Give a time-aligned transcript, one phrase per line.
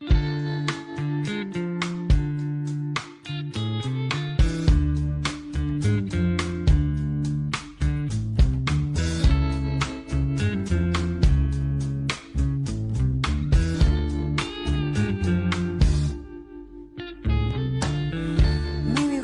[0.00, 0.06] 迷
[19.06, 19.20] 迷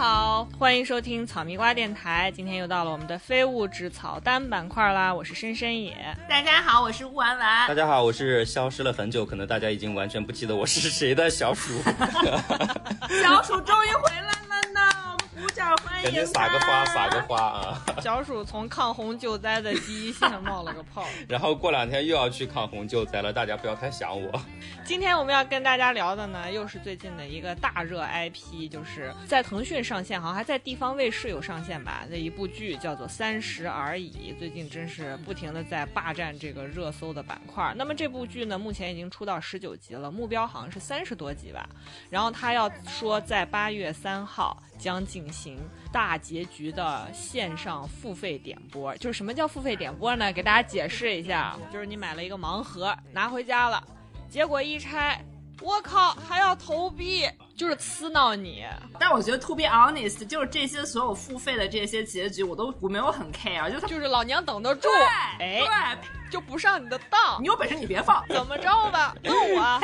[0.00, 2.32] 好，欢迎收听草蜜瓜电台。
[2.34, 5.94] 今天又到了我们的非物质草单板块啦，我是深深野。
[6.26, 7.74] 大家好，我是乌丸丸大。
[7.74, 11.82] 家好，我是消失了很久，可能大家已经完全不记得我是谁的小鼠，
[13.22, 14.10] 小鼠终于回
[16.02, 17.82] 赶紧撒个花，撒个花啊！
[18.00, 21.04] 小鼠从抗洪救灾的第一线冒了个泡。
[21.28, 24.30] 然后过两天又要去抗洪救灾了，大家不要太想我。
[24.84, 34.34] 今天我们要跟大家聊的呢，又是最近的一个大热 IP，就是在腾讯上线，好像还在地方卫视有上线吧那一部剧，叫做《三十而已》。
[34.38, 37.72] 最近真是不停的在霸占这个热搜的板块。
[37.76, 41.68] 那么这部剧呢，目前已经出到十九集了，目标好像是三十多集吧。
[42.08, 45.58] 然后他要说在八月三号将进行
[45.92, 48.96] 大结局的线上付费点播。
[48.96, 50.32] 就是什么叫付费点播呢？
[50.32, 53.82] 给大家解释一下，就是你买了一个盲盒拿回家了。
[54.28, 55.22] 结果一拆，
[55.60, 58.64] 我靠，还要投币，就是呲闹你。
[58.98, 65.02] 但我觉得 to be honest，就是这些所有付费的这些结局，我都我没有很 care，就是就是老娘等得住，对
[65.40, 69.14] 哎，对，就不上你的当你，有本事你别放，怎么着吧？
[69.24, 69.80] 问我，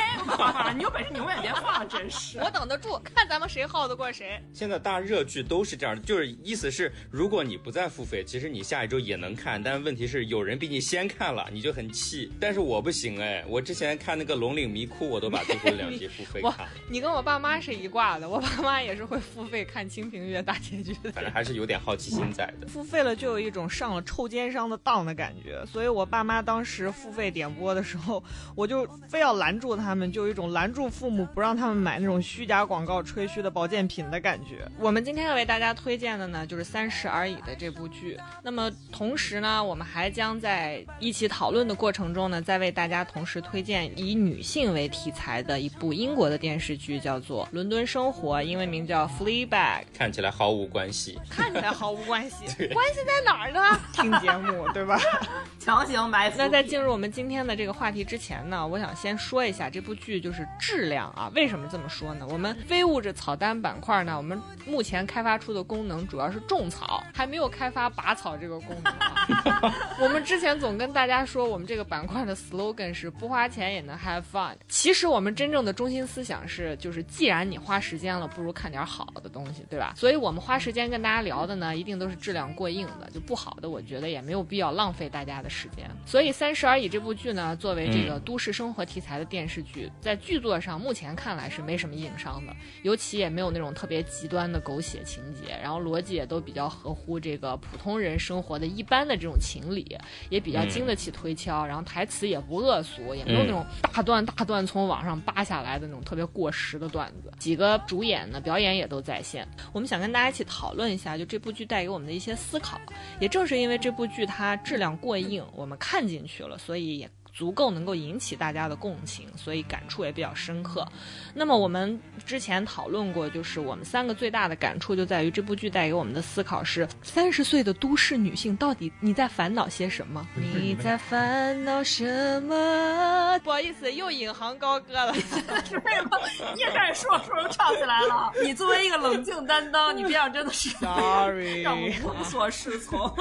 [0.77, 2.39] 你有本事你永远别放，真是。
[2.39, 4.41] 我等得住，看咱们谁耗得过谁。
[4.53, 12.31] 现在大热剧都是这样的，就是意思是，如果你不再付费，其实你下一周也能看，但问题是有人比你先看了，你就很气。
[12.41, 21.13] 但是我不行哎，我之前看那个《龙岭迷窟》，我都把最后两集付费看了，你跟我爸妈是一挂的，我爸妈也是会付费看《清平乐》大结局的。
[21.13, 22.67] 反正还是有点好奇心在的。
[22.67, 28.23] 付费了就有一种上了臭奸商的当的感觉，所以我爸妈当时付费点播的时候，
[28.55, 34.69] 我就非要拦住他们，就有一种拦住父母不让他们买那种虚假广告吹嘘的保健品的感觉。
[34.77, 38.19] 我们今天要为大家推荐的呢，就是《三十而已》的这部剧。
[38.43, 49.49] 那么同时呢，我们还将在一起讨论的过程中呢，再为大家同时推荐以女性为题材的一部英国的电视剧，叫做《伦敦生活》，英文名叫《Fleabag》。
[49.97, 53.61] 看起来毫无关系，看起来毫无关系， 关系在哪儿呢？
[53.93, 54.99] 听节目，对吧？
[55.61, 56.37] 强行埋伏。
[56.37, 61.31] 那在进入我们今天的这个话题之前呢，我想先说一下这部剧就是质量啊。
[61.35, 62.27] 为什么这么说呢？
[62.31, 69.56] 我们非物质草单板块呢，我们目前开发出的功能主要是种草，还没有开发拔草这个功能啊。
[70.01, 74.55] 我们之前总跟大家说，我们这个板块的 slogan 是不花钱也能 have fun。
[74.69, 79.95] 其实我们真正的中心思想是，就是既然你花时间了，不如看点好的东西，对吧？
[79.97, 85.89] 所以我们花时间跟大家聊的呢，一定都是质量过硬的，就不好的，我觉得也没有必要浪费大家的时间。
[86.05, 99.97] 所以《三十而已》这部剧呢，作为这个都市生活题材的电视剧，在剧作上目前看来是没什么硬伤的，尤其也没有那种特别极端的狗血情节，然后逻辑也都比较合乎这个普通人生活的一般的这种情理，
[100.29, 107.33] 也比较经得起推敲，然后台词也不恶俗，也没有那种大段大段从网上扒下来的那种特别过时的段子。
[107.39, 109.47] 几个主演呢，表演也都在线。
[109.73, 112.81] 我们想跟大家一起讨论一下，就这部剧带给我们的一些思考。
[113.21, 120.89] 也正是因为这部剧它质量过硬，我们看进去了，所以也足够能够引起大家的共情，所以感触也比较深刻。
[121.35, 130.27] 那么我们之前讨论过，就是我们三个最大的感触就在于这部剧带给我们的思考是：三十岁的都市女性到底你在烦恼些什么？
[130.35, 133.39] 你在烦恼什么？
[133.45, 135.13] 不好意思，又引吭高歌了。
[135.13, 136.19] 是为什么？
[136.55, 138.33] 你也开始说说就唱起来了。
[138.43, 143.15] 你作为一个冷静担当，你这样真的是 Sorry 让我无所适从。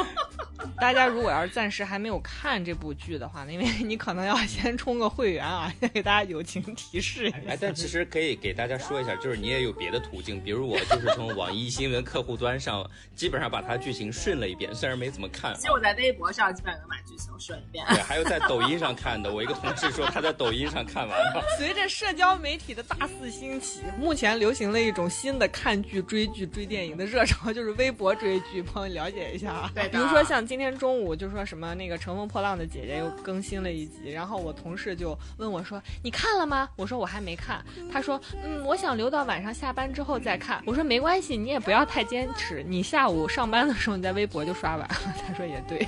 [0.80, 7.38] 大家如果要是暂时还没有看这部剧的话呢，因为你可能要先充个会员啊， 先给大家友情提示一下。
[7.48, 15.56] 哎，但其实可以给大家说一下，就是你也有别的途径，比如我就是从网易新闻客户端上，基本上把它剧情顺了一遍，虽然没怎么看。
[15.56, 17.86] 其实我在微博上基本上能把剧情顺一遍。
[17.90, 21.44] 对，还有在抖音上看的，我一个同事说他在抖音上看完了。
[21.58, 29.72] 随着社交媒体的大肆兴起，目前流行了一种新的看剧、追剧、追电影的热潮，就是微博追剧，朋友了解一下啊。
[29.74, 44.96] 对比如说像今今天中午就说什么那个《乘风破浪的姐姐》又更新了一集，然后我同事就问我说：“你看了吗？”我说：“我还没看。”他说：“嗯，我想留到晚上下班之后再看。”我说：“没关系，你也不要太坚持，你下午上班的时候你在微博就刷完了。”
[45.28, 45.88] 他说：“也对。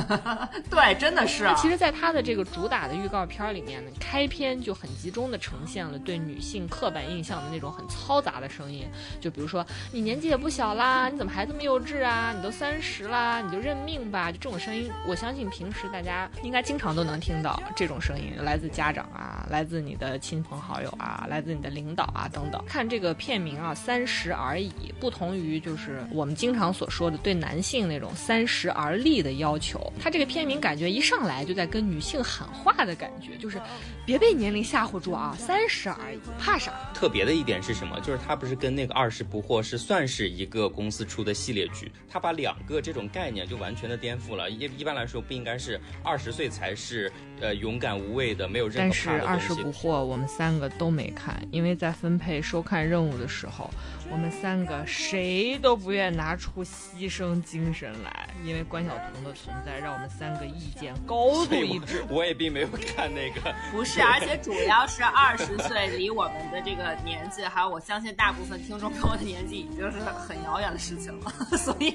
[0.70, 1.48] ”对，真的是。
[1.56, 8.86] 其实，在他的这个主打的预告片里面呢，开篇就很集中的呈现了对女性刻板印象的那种很嘈杂的声音，
[9.20, 12.32] 就比如说你年纪也不小啦，你怎么还这么幼稚啊？
[12.36, 14.30] 你都三十啦，你就认命吧。
[14.30, 22.62] 就这种声音，我相信平时大家应该经常都能听到这种声音，来自家长啊，来自你的亲朋好友啊，来自你的领导啊等等。
[22.66, 29.92] 看这个片名啊，三十而已，不同于就是我们经常所说的对男性那种三十而立的要求。
[30.00, 33.60] 他这个片名感觉一上来就在跟女性喊话的感觉，就是
[34.04, 36.72] 别被年龄吓唬住啊，三十而已，怕啥？
[36.94, 38.00] 特别的一点是什么？
[38.00, 44.50] 就是它不是跟那个二十不惑是算是一个公司出的系列剧，它把两个这种概念就完全的颠覆了。
[44.50, 47.10] 一一般来说不应该是二十岁才是
[47.40, 49.54] 呃勇敢无畏的，没有任何但是二十。
[49.54, 53.70] 不惑我们三个都没看，因为在分配收看任务的时候，
[54.10, 62.04] 我们三个谁都不愿拿出牺牲精神来，因为关晓彤的存在让我们三个意见高度一致。
[62.08, 71.92] 我我也并没有看那个，不是，而且主要是二十岁离我们的这个年纪，还有我相信大部分听众跟我的年纪已经是很遥远的事情了， 所以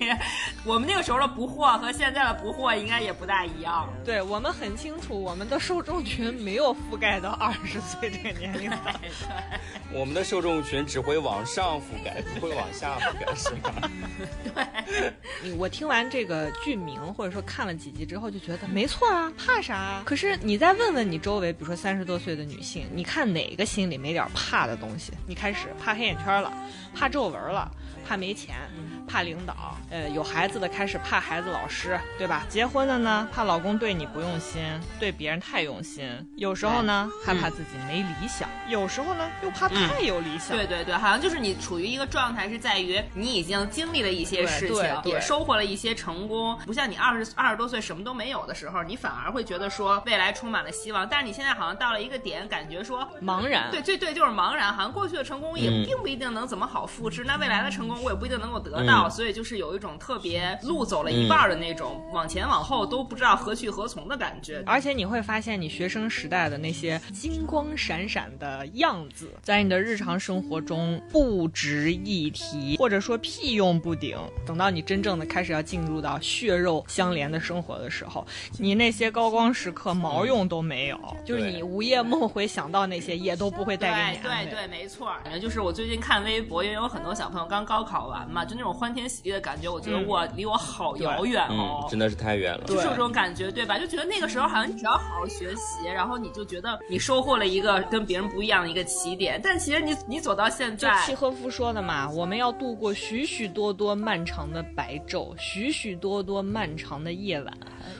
[0.65, 3.87] 我们那个时候的不惑和现在的不惑应该也不大一样。
[4.05, 8.95] 对我们很清楚，我们的受众群没有覆盖到二十岁这个年龄段。
[9.93, 13.89] 我们的受众群只会往上覆盖，不 会往下覆盖，是吗？
[15.43, 20.03] 对我听完这个剧名，或者说看了几集之后，就觉得没错啊，怕啥啊？
[20.05, 25.13] 可是你再问问你周围，比如说三十多岁的女性，你看哪个心里没点怕的东西？
[25.27, 26.51] 你开始怕黑眼圈了，
[26.95, 27.69] 怕皱纹了，
[28.07, 28.55] 怕没钱，
[29.07, 32.45] 怕领导，呃，有孩子的开始怕孩子老师，对吧？
[32.49, 34.61] 结婚的呢，怕老公对你不用心，
[34.99, 36.09] 对别人太用心。
[36.35, 40.55] 有时候呢，害怕自己没理想；有时候呢，又怕太有理想。
[40.55, 51.07] 对对对，好像就是你处于一个状态，是在于你已经经历了一些事情对对，对也收获了一些成功，不像你二十二十多岁什么都没有的时候，你反而会觉得说未来充满了希望。
[51.07, 53.69] 但是你现在好像到了一个点，感觉说茫然。
[53.71, 64.63] 对对对，就是茫然，好像过去的成功也嗯并不一定能怎么好复制，那未来的成功我也不一定能够得到，所以就是有一种特别路走了一半的那种，往前往后都不知道何去何从的感觉。
[64.65, 74.17] 而且你会发现，你学生时代的那些金光闪闪的样子，在你的日常生活中不值一提，或者说屁用不顶。
[74.45, 78.25] 等到你真正的开始要进入到血肉相连的生活的时候，
[78.57, 84.45] 你那些高光时刻毛用都没有，就是你午夜梦回想到那些，也都不会带给你安慰。
[84.45, 85.11] 对对对，没错。
[85.23, 91.87] 反正就是我最近看微博，因为有很多小朋友刚高考完嘛，就那种欢天喜地的感觉，我觉得嗯哇，离我好遥远哦嗯，。
[91.87, 92.63] 真的是太远了。
[92.65, 93.77] 就是有这种感觉，对吧？
[93.77, 99.39] 就觉得那个时候好像你只要好好学习，然后你就觉得你收获了一个跟别人不一样的一个起点。
[99.43, 107.53] 但其实你你走到现就在，契诃夫说的嘛，我们要度过许许多多漫长的白昼，许许多多漫长的夜晚。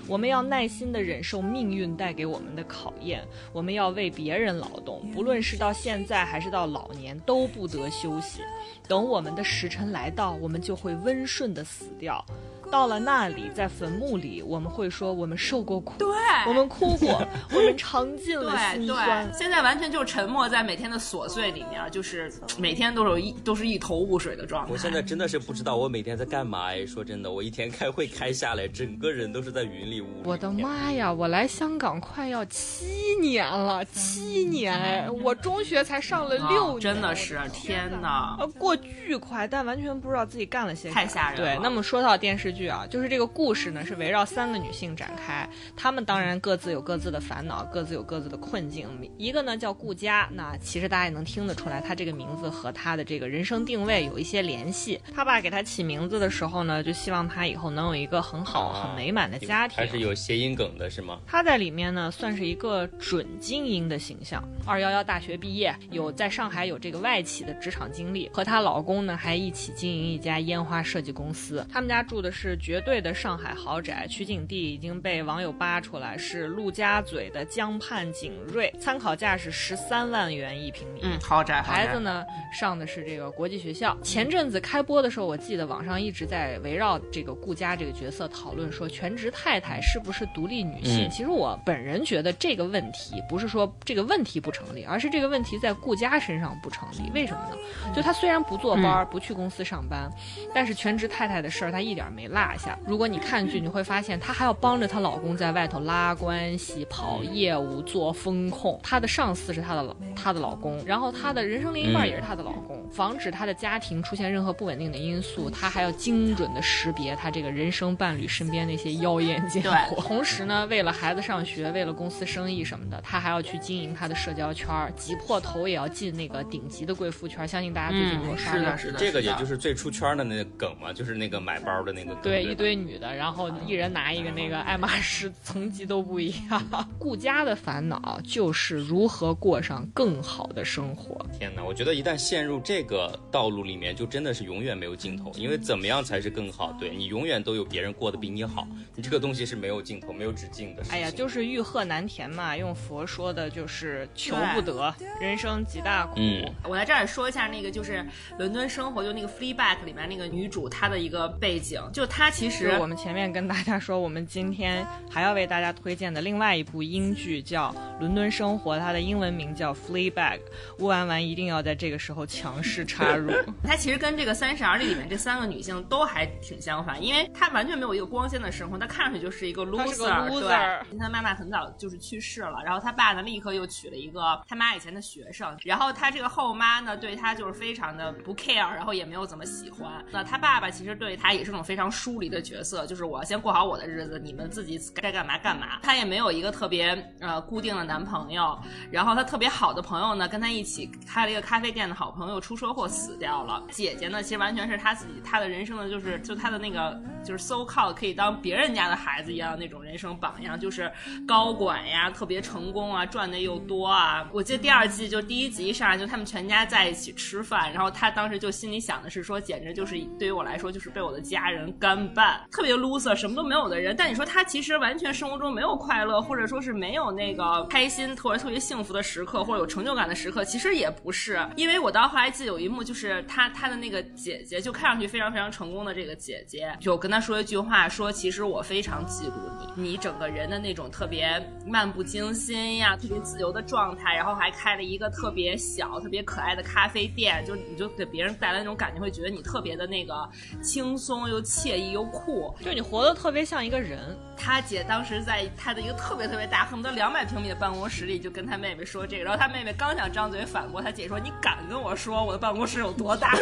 [0.07, 3.23] 我们要耐心地忍受命运带给我们的考验，
[3.53, 8.41] 我们要为别人劳动，不论是到现在还是到老年，都不得休息。
[8.88, 12.23] 等我们的时辰来到，我们就会温顺地死掉。
[12.71, 16.07] 到了那里，在坟墓里，我们会说我们受过苦，对，
[16.47, 17.21] 我们哭过，
[17.53, 19.38] 我们尝尽了对辛酸对，。
[19.38, 24.71] 现在完全就沉默在每天的琐碎里面，就是每天都是一都是一头雾水的状态。
[24.71, 30.21] 我现在真的是不知道我每天在干嘛哎，说真的，我一天开会开下来，整个人都是在云里雾里。
[30.24, 30.50] 我的！
[30.50, 31.12] 妈呀！
[31.12, 32.85] 我来香港快要七
[33.19, 35.09] 年了，七年哎！
[35.09, 38.38] 我中学才上了六年，啊真的是天哪！
[38.39, 48.88] 呃，过巨快，但完全不知道自己干了些啥太吓人了对，那么说到电视剧啊，就是这个故事呢是围绕三个女性展开，她们当然各自有各自的烦恼，各自有各自的困境。
[49.18, 55.00] 一个呢叫顾佳，那其实大家也能听得出来，她这个名字和她的这个人生定位有一些联系。
[55.13, 59.77] 她爸给她起名字的时候呢，就希望她以后能有一个很好、啊很美满的家庭。
[59.77, 61.20] 还是有谐音梗的是吗？
[61.27, 64.44] 她在里面呢，算是一个准精英的形象。
[64.65, 71.65] 二幺幺大学毕业，有在上海有这个外企的职场经历，和她老公呢还一起经营一家烟花设计公司。
[71.72, 81.01] 他们家住的是绝对的上海豪宅，取景地已经被网友扒出来是陆家嘴的江畔景瑞，参考价是十三万元一平米。
[81.03, 83.98] 嗯，豪宅，孩子呢上的是这个国际学校。
[84.01, 91.08] 前阵子开播的时候，我记得网上一直在围绕这个顾佳这个角色讨论说，全职太太是不是独立女性？
[91.08, 97.12] 嗯其实我本人觉得这个问题不是说这个问题不成立，而是这个问题在顾佳身上不成立。
[97.13, 97.58] 为什么呢？
[97.93, 100.10] 就她虽然不坐班儿，不去公司上班，
[100.53, 102.77] 但是全职太太的事儿她一点儿没落落下。
[102.86, 108.79] 如果你看剧，你会发现她还要帮着她老公在外头拉关系、跑业务、做风控。
[108.83, 112.89] 她的上司是她的老她的老公，然后她的人生另一半也是她的老公。
[112.91, 120.01] 防止她的家庭出现任何不稳定的因素，她还要精准的识别她这个人生伴侣身边那些妖艳贱货。
[120.01, 127.48] 同时呢，为了孩子上学，为了公司生意什么的，她还要去经营她的社交圈，挤破头也要进那个顶级的贵妇圈。
[127.48, 132.30] 相信大家最近如果刷是的，是的，这个也就是最出圈的那个梗嘛，就是那个买包的那个梗。
[132.31, 136.61] 对，一堆女的，然后一人拿一个那个爱马仕，层级都不一样。
[136.97, 141.25] 顾家的烦恼就是如何过上更好的生活。
[141.38, 145.29] 天哪，我觉得一旦陷入这个道路里面，就真的是永远没有尽头。
[145.35, 146.71] 因为怎么样才是更好？
[146.79, 150.83] 对你永远都有别人过得比你好，你这个东西是没有尽头、没有止境的。
[150.89, 156.13] 哎呀，就是欲壑难填嘛，用佛说的就是求不得，人生极大苦。
[156.15, 158.05] 嗯，我在这儿说一下那个就是
[158.38, 170.38] 伦敦生活，就那个《Fleabag》里面那个女主她的一个背景，就她其实我们前面跟大家说，我们今天还要为大家推荐的另外一部英剧叫《伦敦生活》，它的英文名叫《Fleabag》。
[170.80, 173.32] 乌丸丸一定要在这个时候强势插入。
[173.63, 180.30] 它其实跟这个《三十而立》里面这三个女性都还挺相反，因为她完全没有一个光鲜的生活，她看上去就是一个 loser。
[180.41, 190.03] 对，她妈妈很早就是去世了，然后她爸呢立刻又娶了一个他妈以前的学生，然后她这个后妈呢对她就是非常的不 care，然后也没有怎么喜欢。
[190.12, 195.77] 那她爸爸其实对她也是种非常疏离的角色，就是我先过好我的日子，你们自己该干嘛干嘛。
[195.84, 198.58] 她也没有一个特别呃固定的男朋友，
[198.89, 203.62] 然后她特别好的朋友呢跟她一起开了一个咖啡店的好朋友出车祸死掉了。
[203.70, 210.91] 姐姐呢其实完全是她自己，她的人生呢就是就她的那个就是 so called 可以当别人家的孩子一样那种人生榜样，就是
[211.27, 214.27] 高管呀，特别成功啊，赚的又多啊。
[214.34, 223.95] 我记得第二季就第一集一上来就他们全家在一起吃饭，然后她当时就心里想的是说，简直就是对于我来说就是被我的家人干拌，特别 loser，什么都没有的人。
[223.95, 231.39] 但你说他其实完全生活中没有快乐，或者说是没有那个开心或者特别幸福的时刻，或者有成就感的时刻，其实也不是。
[231.55, 239.33] 因为我到后来记得有一幕，就是他他的那个姐姐就看上去非常非常成功的这个姐姐，就跟她说一句话，说其实我非常嫉妒
[239.75, 250.29] 你，你整个人的那种特别漫不经心呀，特别自由的状态，然后还开了一个特别小、特别可爱的咖啡店，就你就给别人带来那种感觉，会觉得你特别的那个
[250.62, 254.15] 轻松又惬意又酷，就你活得特别像一个人。
[254.43, 263.35] 他姐当时在他的一个特别特别大，恨不得两百平米的办公室里，就跟他妹妹说这个，然后他妹妹刚想张嘴反驳，他姐说：“你敢跟我说我的办公室有多大？”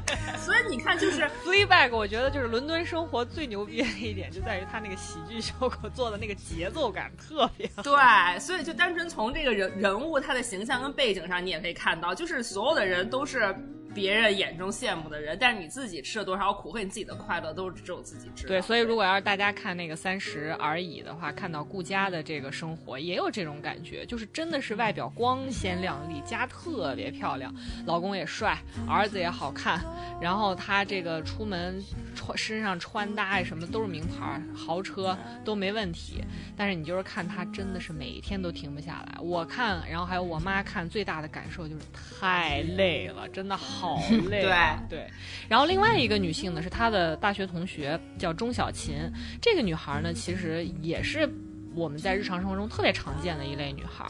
[0.44, 7.82] 所以你看，就是 Fleabag，我觉得就是伦敦生活最牛逼的一点，就在于他那个喜剧效果做的那个节奏感特别好。
[7.82, 13.54] 对，所以就单纯从这个人人物他的形象跟背景上，你也可以看到，就是所有的人都是。
[13.94, 18.48] 别人眼中羡慕的人，但是你自己吃了多少苦和你自己的快乐，都是只有自己知道。
[18.48, 27.52] 对，所以如果要是大家看那个《三十而已》的话，看到顾家的这个生活，也有这种感觉，就是真的是外表光鲜亮丽，家特别漂亮，
[27.86, 29.80] 老公也帅，儿子也好看，
[30.20, 31.82] 然后他这个出门
[32.14, 36.22] 穿身上穿搭呀什么都是名牌，豪车都没问题。
[36.56, 39.18] 但是你就是看他真的是每一天都停不下来。
[39.20, 41.82] 我看，然后还有我妈看，最大的感受就是
[42.20, 43.77] 太累了，真的好。
[43.78, 44.50] 好 累，对
[44.88, 45.06] 对。
[45.48, 48.96] 然后另外一个女性呢，是她的大学同学，叫钟小琴。
[49.40, 51.28] 这个女孩呢，其实也是
[51.74, 54.04] 我们在日常生活中特别常见的一类女孩，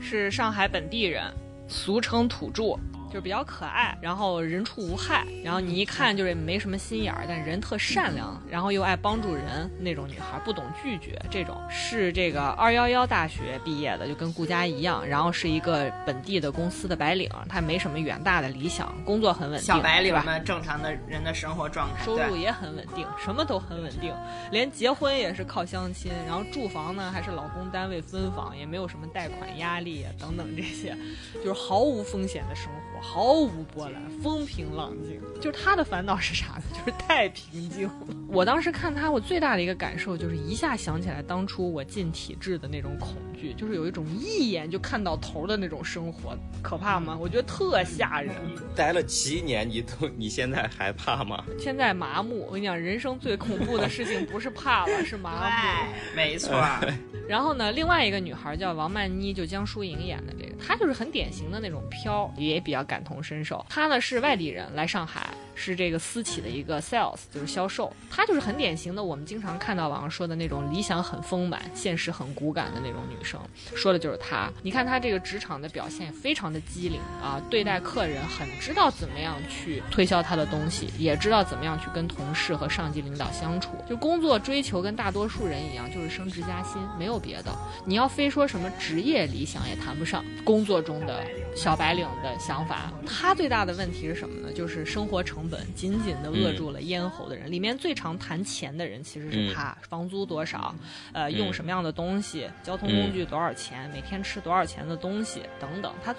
[0.00, 1.22] 是上海本地人，
[1.68, 2.76] 俗称土著。
[3.12, 24.14] 就是比较可爱，然后人畜无害，然后你一看就是没什么心眼儿，但人特善良，然后又爱帮助人那种女孩，不懂拒绝，这种是这个二幺幺大学毕业的，就跟顾佳一样，然后是一个本地的公司的白领，她没什么远大的理想，工作很稳定，小白领们正常的人的生活状态，收入也很稳定，什么都很稳定，
[24.50, 30.96] 连结婚也是靠相亲，然后住房呢还是老公单位分房，也没有什么贷款压力等等这些，
[31.34, 33.01] 就是毫无风险的生活。
[33.02, 35.20] 毫无波澜，风平浪静。
[35.40, 36.62] 就是他的烦恼是啥呢？
[36.72, 38.06] 就是太平静了。
[38.28, 47.18] 我当时看他，我最大的一个感受就是一下想起来当初我进体制的那种恐惧，就是有一种一眼就看到头的那种生活，可怕吗？
[47.20, 48.32] 我觉得特吓人。
[48.76, 51.44] 待了七年，你都你现在还怕吗？
[51.58, 52.46] 现在麻木。
[52.46, 56.16] 我跟你讲，人生最恐怖的事情不是怕了，是麻木。
[56.16, 56.56] 没错。
[57.28, 63.64] 然后呢，另外一个女孩叫王曼妮，就江疏影演的这个，她就是很典型的那种飘，也比较感同身受。
[63.68, 65.34] 她呢是外地人来上海。
[65.54, 67.92] 是这个私企的一个 sales，就是销售。
[68.10, 73.40] 她就是很典型的我们经常看到网上说的那种理想很丰满，现实很骨感的那种女生，
[73.74, 74.50] 说的就是她。
[74.62, 83.70] 你看她这个职场的表现非常的机灵啊，对待客人很知道怎么样去推销她的东西，也知道怎么样去跟同事和上级领导相处。
[83.88, 87.52] 就工作追求跟大多数人一样，就是升职加薪，没有别的。
[87.84, 92.92] 你要非说什么职业理想也谈不上，工作中的小白领的想法。
[93.06, 94.52] 她最大的问题是什么呢？
[94.52, 97.50] 就是生活成本紧紧的扼住了咽喉的人。
[97.50, 100.74] 里面最常谈钱的人其实是他，房租多少，
[101.12, 105.92] 呃，用什么样的东西，交通工具多少钱，每天吃多少钱的东西等等。
[106.02, 106.14] 他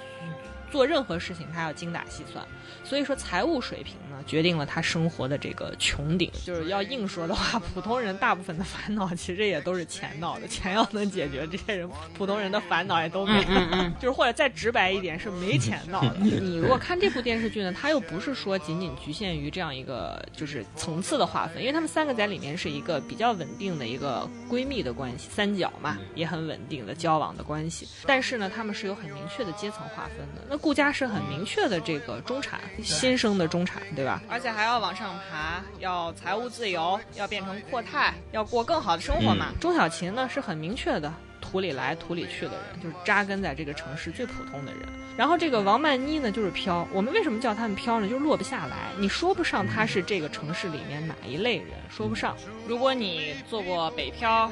[0.71, 2.43] 做任何事情，他要精打细算。
[2.83, 6.31] 所以说，财务水平呢，决定了他生活的这个穹顶。
[6.45, 10.47] 就是要硬说的话，普通人大部分的烦恼其实也都是钱闹的。
[10.47, 13.43] 钱要能解决，这些人普通人的烦恼也都没。
[13.99, 16.15] 就是或者再直白一点，是没钱闹的。
[16.21, 27.87] 你如果看这部电视剧呢，它又不是说仅仅局限于这样一个就是层次的划分，因为他们三个在里面是一个比较稳定的一个闺蜜的关系，三角嘛，也很稳定的交往的关系。
[28.05, 30.45] 但是呢，他们是有很明确的阶层划分的。
[30.49, 32.59] 那顾家是很明确的这个中产。
[32.83, 34.21] 新生的中产，对吧？
[34.29, 39.47] 而且还要往上爬，要财务自由，要变成阔太，要过更好的生活嘛。
[39.59, 44.81] 钟小琴呢是很明确的，土里来土里去的人，就是扎根在这个城市最普通的人。
[45.15, 48.07] 然后这个王曼妮呢就是飘，我们为什么叫他们飘呢？
[48.07, 52.35] 就是落不下来，你说不上他是这个城市里面哪一类人，说不上。
[52.67, 54.51] 如果你做过北漂。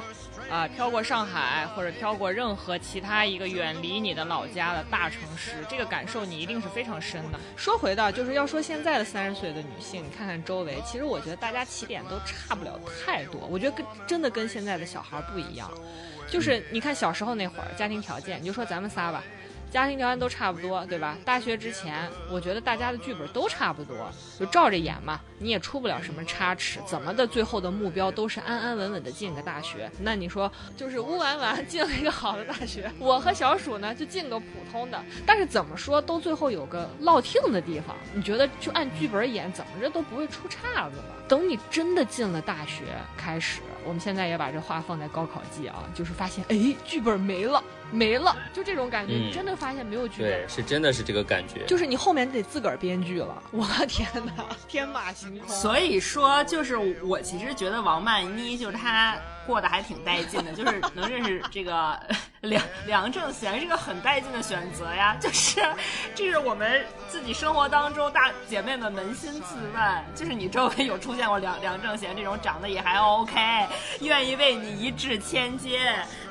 [0.52, 7.40] 啊，飘过上海或者飘过任何其他一个远离你的老家的大城市，这个感受你一定是非常深的。
[7.56, 13.48] 说回到，就是要说现在的三十岁的女性，你看看周围，其实我觉得大家起点都差不了太多。
[13.50, 15.70] 我觉得跟真的跟现在的小孩不一样，
[16.28, 19.24] 就是你看小时候那会儿家庭条件，你就说咱们仨吧。
[19.72, 21.16] 家庭条件都差不多，对吧？
[21.24, 23.96] 大学之前，我觉得大家的剧本都差不多，
[24.38, 29.90] 就照着演嘛，你也出不了什么差池，怎么的，最后的目标都是安安稳稳的进个大学。
[30.00, 37.96] 那你说，就是乌丸丸进了一个好的大学，我和小鼠呢就进个普通的，但是怎么说都最后有个落听的地方。
[38.12, 41.04] 你觉得就按剧本演，怎么着都不会出岔子吧？
[41.26, 42.84] 等你真的进了大学，
[43.16, 47.62] 开始，我们现在也把这话放在高考季啊，就是发现，哎，剧本没了。
[47.94, 53.42] 没了，就这种感觉，你真的发现没有剧本，对，是真的是这个感觉，就是你后面得自个儿编剧了。
[53.52, 55.48] 我天哪，天马行空。
[55.48, 59.18] 所以说，就是我其实觉得王曼妮就是她。
[59.46, 61.98] 过得还挺带劲的，就是能认识这个
[62.42, 65.16] 梁梁正贤是个很带劲的选择呀。
[65.20, 65.60] 就是，
[66.14, 73.34] 这是我们自己生活当中大姐妹们扪心自问，就是你周围有出现过梁梁正贤这种长得也还 OK，
[74.00, 75.78] 愿意为你一掷千金，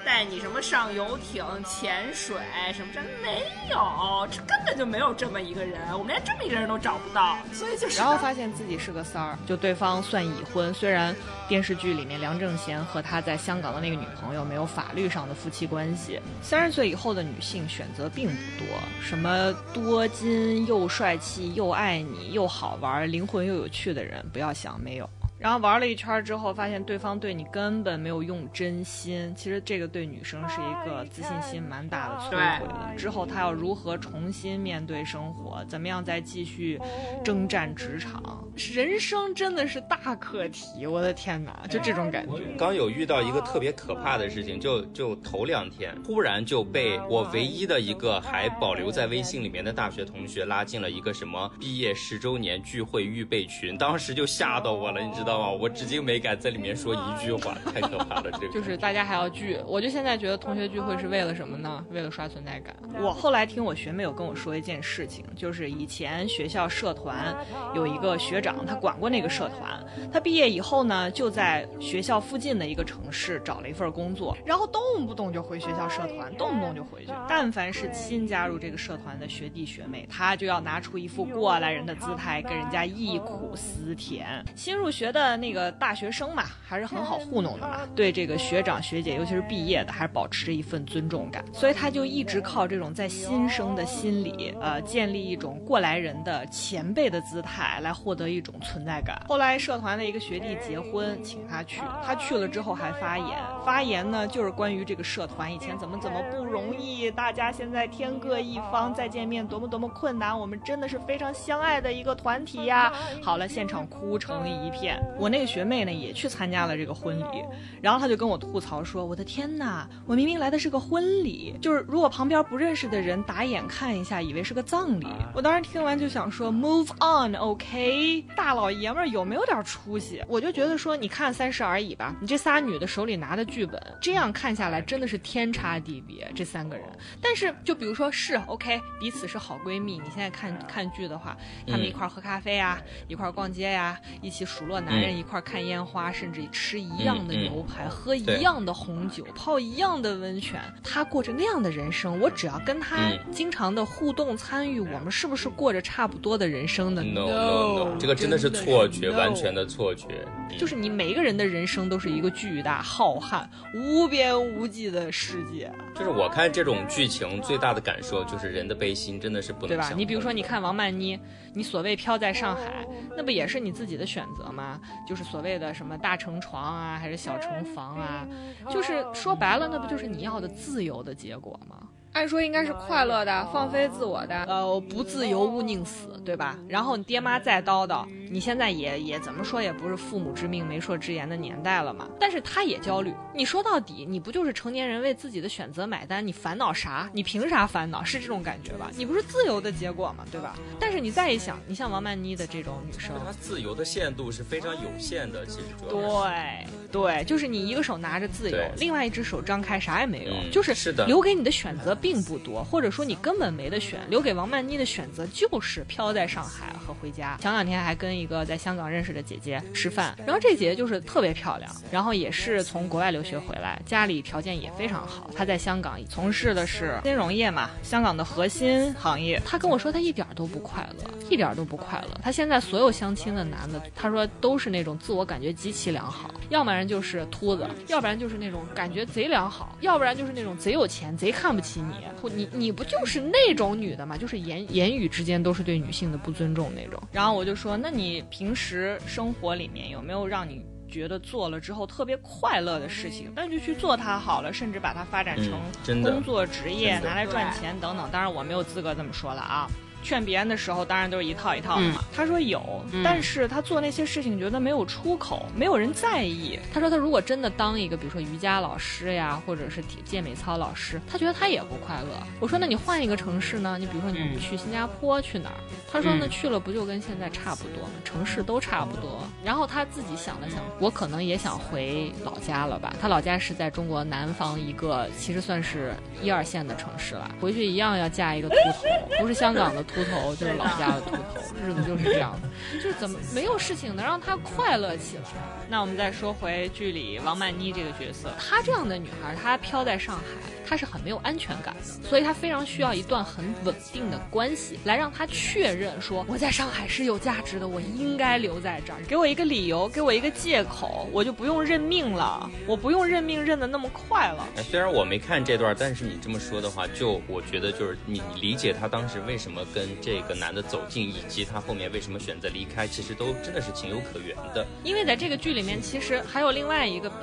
[0.05, 2.37] 带你什么上游艇、潜水
[2.73, 2.93] 什么？
[2.93, 7.37] 真没有，这根本就没有这么一个人，我们连这么一个人都找不到。
[7.53, 11.15] 所以就是，然后发现自己是个三儿，就对方算已婚，虽然
[11.47, 16.19] 电视剧里面梁正贤和他在香港的那个女朋友没有法律上的夫妻关系。
[16.41, 18.67] 三十岁以后的女性选择并不多，
[19.01, 25.09] 什么多金又帅气又爱你又好玩灵魂又有趣的人，不要想没有。
[25.41, 29.33] 然后玩了一圈之后，发现对方对你根本没有用真心。
[29.35, 32.95] 其实这个对女生是一个自信心蛮大的摧毁的。
[32.95, 35.65] 之后她要如何重新面对生活？
[35.65, 36.79] 怎么样再继续
[37.23, 38.47] 征战职场？
[38.71, 40.85] 人生真的是大课题。
[40.85, 42.35] 我的天哪，就这种感觉。
[42.55, 55.30] 刚有遇到一个特别可怕的事情，就就头两天，突然就被我唯一的一个还保留在微信里面的大学同学拉进了一个什么毕业十周年聚会预备群，当时就吓到我了，你知道。
[55.37, 58.31] 我至今没敢在里面说一句话，太可怕了。
[58.39, 61.83] 这个就是大家还要聚，我就现在觉得同学聚会是为了什么呢？
[61.91, 62.75] 为了刷存在感。
[62.99, 67.35] 我后来听我学妹有跟我说一件事情，就是以前学校社团
[67.73, 69.83] 有一个学长，他管过那个社团。
[70.11, 77.11] 他毕业以后呢，就在学校附近的一个城市找了一份工作，然后动不动就回学校社团，动不动就回去。
[77.29, 84.43] 但凡是新加入这个社团的学弟学妹，他就要拿出一副过来人的姿态，跟人家忆苦思甜。
[84.55, 85.20] 新入学的。
[85.21, 87.81] 的那个大学生嘛，还是很好糊弄的嘛。
[87.95, 91.45] 对这个学长学姐，尤其是毕业的，还是保持着一份尊重感。
[91.53, 99.21] 所以他就一直靠这种在新生的心里，呃，建立一种过来人的前辈的姿态，来获得一种存在感。
[99.27, 112.91] 后来社团的一个学弟结婚，请他去，他去了之后还发言，发言呢就是关于这个社团以前怎么怎么不容易，大家现在天各一方，再见面多么多么困难，我们真的是非常相爱的一个团体呀。
[113.21, 115.01] 好了，现场哭成一片。
[115.17, 117.43] 我那个学妹呢也去参加了这个婚礼，
[117.81, 136.85] 然后她就跟我吐槽说：“我的天呐，我明明来的是个婚礼，就是如果旁边不认识的人打眼看一下，以为是个葬礼。”我当时听完就想说：“Move on，OK，大老爷们儿有没有点出息？”我就觉得说，你看《三十而已》吧，你这仨女的手里拿的剧本，这样看下来真的是天差地别，这三个人。
[137.21, 150.61] 但是就比如说是 OK，彼此是好闺蜜，你现在看看剧的话，她们一块儿喝咖啡呀，一块儿逛街呀，一起数落男人，一块儿看烟花，甚至吃一样的牛排，喝一样的红酒，泡一样的温泉。
[150.83, 152.97] 他过着那样的人生，我只要跟他
[153.31, 160.25] 经常的互动参与，我们是不是过着差不多的人生呢 No no no，这个真的是错觉，完全的错觉。
[160.57, 165.71] 就是你每一个人的人生都是一个巨大、浩瀚、无边无际的世界。
[165.95, 169.91] 就是我看这种剧情最大的感受就是人的悲心真的是不能对吧？
[169.95, 171.17] 你比如说，你看王曼妮，
[171.53, 172.85] 你所谓飘在上海，
[173.15, 174.79] 那不也是你自己的选择吗？
[175.07, 178.25] 就是所谓的什么大城床啊，还是小城房啊？
[178.69, 181.77] 就是说白了，那不就是你要的自由的结果吗？
[182.13, 186.57] 按说应该是快乐的，放飞自我的，呃，不自由勿宁死，对吧？
[186.67, 192.07] 然后你爹妈再叨叨，你现在也也怎么说也不是父母之命媒妁之言的年代了嘛。
[192.19, 196.25] 但是他也焦虑，你说到底，你不就是成年人为自己的选择买单？
[196.25, 197.09] 你烦恼啥？
[197.13, 198.03] 你凭啥烦恼？
[198.03, 198.89] 是这种感觉吧？
[198.95, 200.55] 你不是自由的结果嘛，对吧？
[200.79, 213.99] 但是你再一想，你像王曼妮的这种女生，她自由的限度是非常有限的，其实对对，就是你一个手拿着自由，另外一只手张开啥也没有，嗯就是是的留给你的选择并不多，或者说你根本没得选。
[214.09, 217.37] 留给王曼妮的选择就是飘在上海和回家。
[217.41, 225.29] 前两天还跟一个在香港认识的姐姐吃饭，然后这姐姐就是特别漂亮，然后也是从国外留学回来，家里条件也非常好。
[225.35, 229.41] 她在香港从事的是金融业嘛，香港的核心行业。
[229.45, 232.19] 她跟我说她一点都不快乐，一点都不快乐。
[232.21, 241.95] 她现在所有相亲的男的，她说都是那种自我感觉极其良好，要不然就是秃子，要不然就是那种感觉贼良好，要不然就是那种贼有钱，贼看不起你。
[242.33, 244.15] 你你不就是那种女的吗？
[244.17, 247.01] 就是言言语之间都是对女性的不尊重那种。
[247.11, 253.31] 然后我就说，那你平时生活里面有没有让你觉得做了之后特别快乐的事情？
[253.35, 258.09] 那就去做它好了，甚至把它发展成工作、职业，拿来赚钱等等。
[258.11, 259.69] 当然我没有资格这么说了啊。
[260.01, 262.03] 劝别人的时候，当然都是一套一套的嘛。
[262.15, 266.59] 他说有，但是他做那些事情觉得没有出口，没有人在意。
[266.73, 272.25] 他说他如果真的当一个，比如说瑜伽老师呀，或者是体健美操老师，他觉得他也不快乐。
[272.39, 273.77] 我说那你换一个城市呢？
[273.79, 275.55] 你比如说你去新加坡，去哪儿？
[275.91, 277.91] 他说那去了不就跟现在差不多吗？
[278.03, 279.23] 城市都差不多。
[279.43, 282.93] 然后他自己想了想，我可能也想回老家了吧？
[283.01, 292.49] 他老家是在中国南方一个其实算是一二线的城市了，回去一样要嫁一个秃头，不是香港的秃头，就是老家的秃头，日子就是这样的。
[292.75, 295.23] 就是怎么没有事情能让他快乐起来？
[295.69, 300.23] 那我们再说回剧里王曼妮这个角色，她这样的女孩，她飘在上海，
[300.71, 314.47] 她是很没有安全感的，所以他非常需要一段很稳定的关系，来让他确认说我在上海是有价值的，我应该留在这儿，给我一个理由，给我一个借口，我就不用认命了，我不用认命认得那么快了。
[314.55, 324.65] 哎虽然我没看这段，但是你这么说的话，就我觉得就是你你理解他当时为什么跟这个男的走近，以及他后面为什么选择离开，其实都真的是情有可原的。
[324.85, 327.15] 因为在这个剧里面，其实还有另外一个比，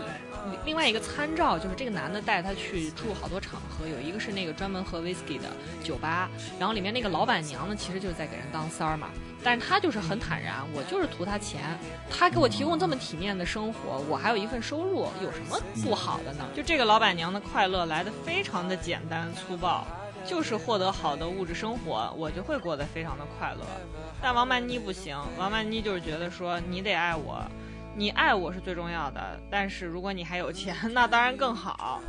[0.64, 5.48] 另外一个参照，就是这个男的带她去住好多场合，有一个是那个专门喝 whisky 的
[5.82, 9.08] 酒吧，然后里面那个老板娘呢，其实就是在给人当三儿嘛，
[9.42, 11.78] 但是他就是很坦然，我就是图他钱，
[12.10, 16.44] 他给我提供这么体面的生活，我还有一份收入，有什么不好的呢？
[16.54, 19.86] 就这个老板娘的快乐来的非常的简单粗暴。
[20.26, 23.64] 就是获得好的物质生活，我就会过得非常的快乐。
[24.20, 27.40] 但王曼妮不行，王曼妮就是觉得说你得爱我，
[27.98, 29.40] 你爱我是最重要的。
[29.50, 32.00] 但是如果你还有钱， 那当然更好。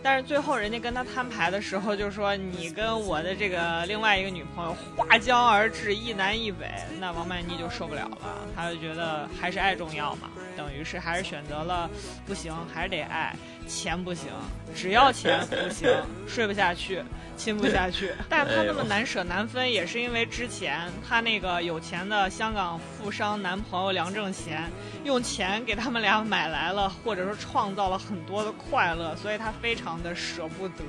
[0.00, 8.18] 但是最后人家跟他摊牌的时候，就说你跟我的这个另外一个女朋友划江而治，一南一北，那王曼妮就受不了了，
[8.54, 11.90] 她就觉得还是爱重要嘛，等于是还是选择了
[12.26, 13.34] 不行，还是得爱，
[13.68, 14.30] 钱不行，
[14.74, 15.88] 只要钱不行，
[16.26, 17.04] 睡不下去。
[17.36, 24.68] 亲不下去， 但是他那么难舍难分，也是因为之前他那个有钱的香港富商男朋友梁正贤
[25.04, 30.82] 用钱给他们俩买来了，或者说创造了很多的快乐，所以他非常的舍不得。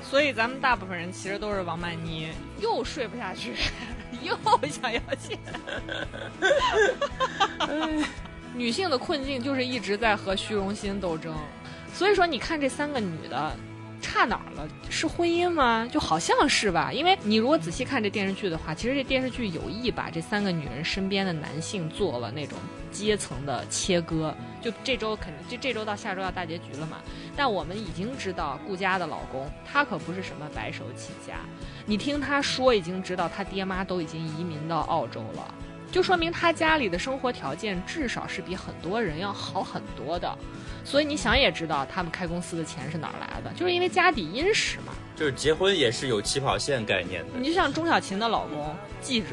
[0.00, 2.28] 所以咱们大部分人其实都是王曼妮，
[2.60, 3.54] 又睡不下去，
[4.22, 4.38] 又
[4.68, 5.36] 想要钱。
[8.54, 11.36] 女性的困境就是一直在和虚荣心斗争，
[11.94, 13.56] 所以说你看这三个女的。
[14.00, 14.68] 差哪儿了？
[14.88, 15.86] 是婚姻吗？
[15.92, 16.92] 就好像是吧。
[16.92, 22.56] 因为你如果仔细看这电视剧的话，其实这电视剧有意把这三个女人身边的男性做了那种
[22.92, 24.32] 阶层的切割。
[24.62, 26.98] 就这周肯定，就这周到下周要大结局了嘛。
[27.36, 31.34] 但我们已经知道顾家的老公，他可不是什么白手起家。
[31.84, 35.54] 你听他说，已经知道他爹妈都已经移民到澳洲了，
[35.90, 40.38] 就说明他家里的生活条件至少是比很多人要好很多的。
[40.88, 44.94] 所以你想也知道，他们开公司的钱是哪儿来的，就是因为家底殷实嘛。
[45.14, 47.38] 就是结婚也是有起跑线概念的。
[47.38, 49.26] 你就像钟小琴的老公，记者，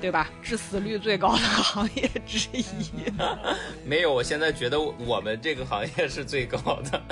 [0.00, 0.30] 对吧？
[0.40, 2.64] 致死率最高的行业之一。
[3.84, 7.02] 没有，我现在觉得我们这个行业是最高的。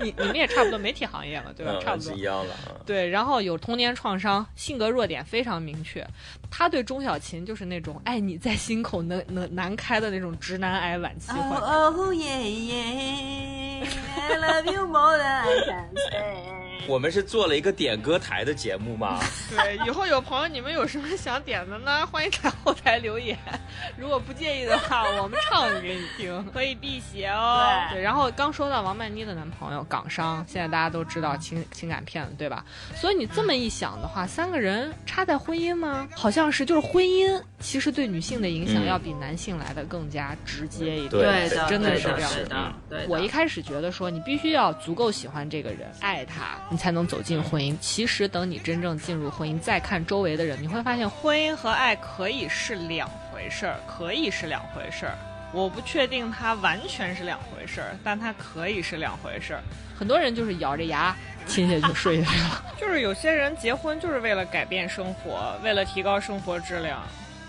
[0.00, 1.78] 你你们也差不多媒体行业嘛，对吧？
[1.82, 2.54] 差不多是一样的。
[2.86, 6.06] 对，然后有童年创伤，性格弱点非常明确。
[6.50, 11.66] 他对钟小琴就是那种爱你在心口能能难开的那种直男癌晚期患者。
[11.66, 13.86] 哦耶耶
[14.18, 16.59] ，I love you more than I can say。
[16.86, 19.20] 我们是做了一个点歌台的节目吗？
[19.50, 22.06] 对，以后有朋友你们有什么想点的呢？
[22.10, 23.38] 欢迎在后台留言。
[23.96, 27.66] 如果不介意的话，我们唱给你听，可以辟邪哦。
[27.92, 32.64] 对，然后刚说到王曼妮的男朋友港商，现在大家都知道情情感骗子，对吧？
[32.96, 36.08] 所以你这么一想的话，三个人差在婚姻吗？
[36.14, 41.10] 好像是，就是婚姻其实对女性的影响要比男性来的更加直接一点。
[41.10, 42.72] 对的，真的是这样的。
[42.88, 47.76] 对，我一开始觉得说你必须要足够喜欢这个人，爱他，你才能走进婚姻。
[47.80, 55.18] 其实等你真正进入婚姻，再看周围的人，你会发现婚姻和爱可以是两回事儿，可以是两回事儿。
[55.52, 59.60] 我不确定它完全是两回事儿，但它可以是两回事儿。
[59.98, 67.02] 很多人就是咬着牙亲下去睡下去了， 就是有些人结婚就是为了改变生活，为了提高生活质量。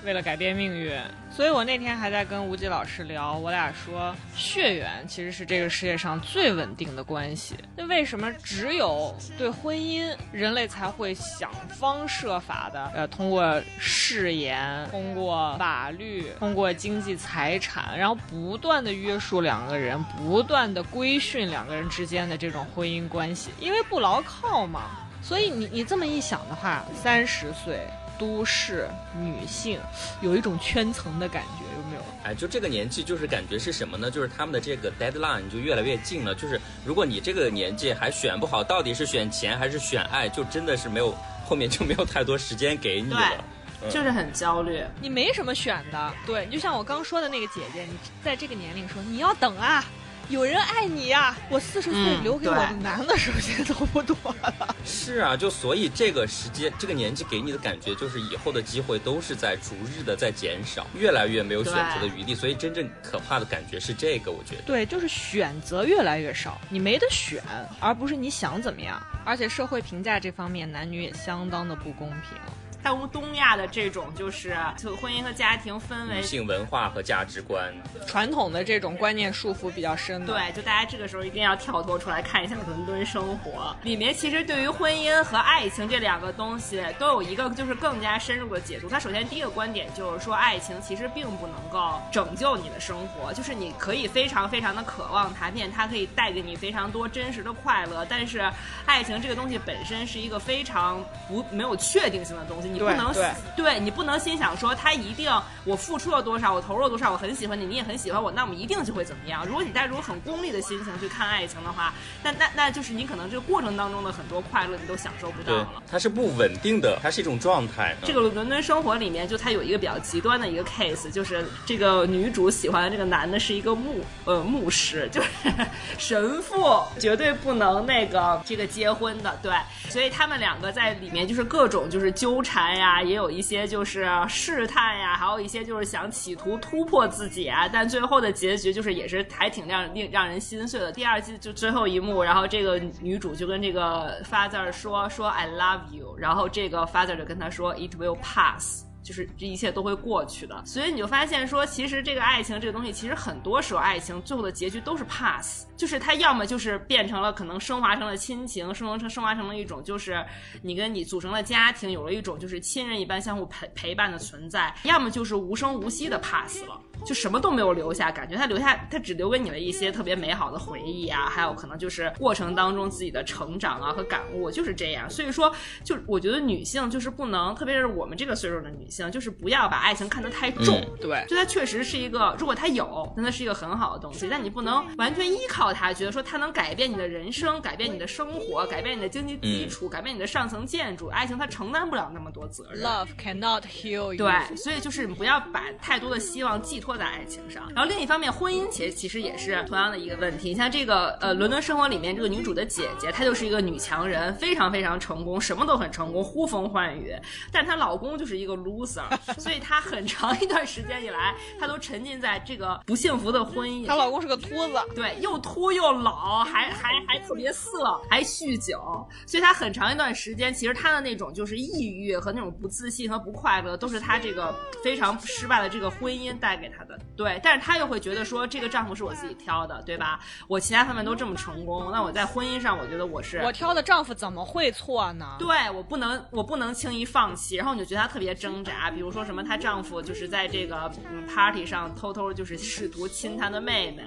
[0.03, 0.91] 为了改变命运，
[1.29, 7.55] 所以我那天还在跟吴极老师聊，我俩说血缘其实是这个世界上最稳定的关系。
[7.75, 23.51] 那为什么只有对婚姻，人类才会想方设法的，呃，通过誓言、通过法律、通过经济财产，然后不断的约束两个人，不断的规训两个人之间的这种婚姻关系？
[23.59, 24.89] 因为不牢靠嘛。
[25.23, 27.79] 所以你你这么一想的话，三十岁。
[28.21, 28.87] 都市
[29.19, 29.79] 女性
[30.21, 32.01] 有一种圈层的感觉，有没有？
[32.23, 34.11] 哎，就这个年纪，就是感觉是什么呢？
[34.11, 36.35] 就是他们的这个 deadline 就越来越近了。
[36.35, 43.43] 就是如果你这个年纪还选不好，到底是选钱还是选爱，就真的是没有后面就没有太多时间给你了，
[43.89, 44.83] 就是很焦虑。
[45.01, 49.83] 你没什么选的，对，你就像我刚说的那个姐姐，你在这个年龄说你要等啊。
[50.29, 51.35] 有人爱你呀！
[51.49, 54.75] 我四十岁留给我的男的时间都不多了。
[54.85, 62.33] 是啊，就所以这个时间、这个年纪给你的感觉，就是以后的机会都是在逐日的在减少，越来越没有选择的余地。
[62.33, 64.61] 所以真正可怕的感觉是这个，我觉得。
[64.61, 67.43] 对，就是选择越来越少，你没得选，
[67.79, 69.01] 而不是你想怎么样。
[69.25, 72.37] 而且社会评价这方面，男女也相当的不公平。
[72.83, 77.71] 在我们东亚的这种，就是就婚姻和家庭分为性文化和价值观，
[78.07, 80.25] 传统的这种观念束缚比较深。
[80.25, 88.89] 对，就大家这个时候一定要跳脱出来看一下《伦敦生活》里面，其实对于婚姻和爱情这两个东西都有一个就是更加深入的解读。
[88.89, 98.03] 它首先第一个观点就是说，爱情其实并不能够拯救你的生活，就是你可以非常非常的渴望它，并且它可以带给你非常多真实的快乐。
[98.09, 98.51] 但是
[98.87, 102.70] 爱情这个东西本身是一个非常不没有确定性的东西。
[102.73, 103.13] 你不能
[103.55, 105.31] 对你不能心想说他一定
[105.63, 109.45] 我付出了多少，我投入了多少，我很喜欢你，你也很喜欢我，那我们一定就会怎么样？
[109.45, 115.83] 如果你带着很功利的心情去看爱情的话，那那那就是你可能这个过程当中的很多快乐你都享受不到了。
[115.89, 117.95] 它是不稳定的，它是一种状态。
[118.03, 125.29] 这个伦敦生活里面就它有一个比较极端的一个 case，就是这个女主喜欢的这个男的是一个牧呃牧师，就是
[125.97, 129.53] 神父，绝对不能那个这个结婚的，对，
[129.89, 133.01] 所以他们两个在里面就是各种就是纠缠呀。
[133.01, 140.91] 也有一些就是试探呀，还有一些就是想企图突破自己啊，但最后的结局就是也是还挺让令让人心碎的。
[140.91, 148.85] 第二季就最后一幕，然后这个女主就跟这个 father 说说 I love you，然后这个 father 就跟他说 It will pass。
[149.03, 160.23] 就是这一切都会过去的，所以你就发现说，其实这个爱情这个东西，其实很多时候爱情最后的结局都是 pass，就是它要么就是变成了可能升华成了亲情，升华成升华成了一种就是
[160.61, 166.79] 你跟你组成了家庭，有了一种就是亲人一般相互陪陪伴的存在，要么就是无声无息的 pass 了。
[167.03, 175.09] 就什么都没有留下，感觉他留下他只留给你了一些特别美好的回忆啊，还有可能就是过程当中自己的成长啊和感悟，就是这样。
[175.09, 175.51] 所以说，
[175.83, 180.79] 就我觉得女性就是不能，特别是我们这个岁数的女性，就是不要把爱情看得太重。
[180.81, 191.07] 嗯对，就它确实是一个，如果它有，那它是一个很好的东西，但你不能完全依靠它，觉得说它能改变你的人生，改变你的生活，改变你的经济基础，改变你的上层建筑。
[191.07, 192.83] 爱情它承担不了那么多责任。
[192.83, 194.17] Love cannot heal you。
[194.17, 197.67] 对，所以就是你不要把太多的希望寄托在爱情上。
[197.73, 200.49] 然后另一方面，婚姻其实其实也是同样的一个问题。
[200.49, 207.15] 你像这个呃，《伦敦生活》里面这个女主的姐姐，她就是一个女强人，非常非常成功，什么都很成功，呼风唤雨。
[207.51, 209.03] 但她老公就是一个 loser，
[209.39, 213.85] 所以她很长一段时间以来，她都沉浸在这个不幸福的婚姻。
[213.85, 218.79] 她老公是个秃子，对，又秃又老，还 还还特别色， 还酗酒，
[219.25, 226.97] 所以她很长一段时间，其实她的那种就是抑郁和那种不自信和不快乐，都是她这个非常失败的这个婚姻带给她的。
[227.15, 230.19] 对，但是她又会觉得说，这个丈夫是我自己挑的，对吧？
[230.47, 235.35] 我其他方面都这么成功，那我在婚姻上，我觉得我是我挑的丈夫怎么会错呢？
[235.39, 237.55] 对我不能，我不能轻易放弃。
[237.55, 244.03] 然后你就觉得她特别挣扎，啊比如说什么，她丈夫就是在这个嗯 party 上偷偷就是试图亲她的妹妹，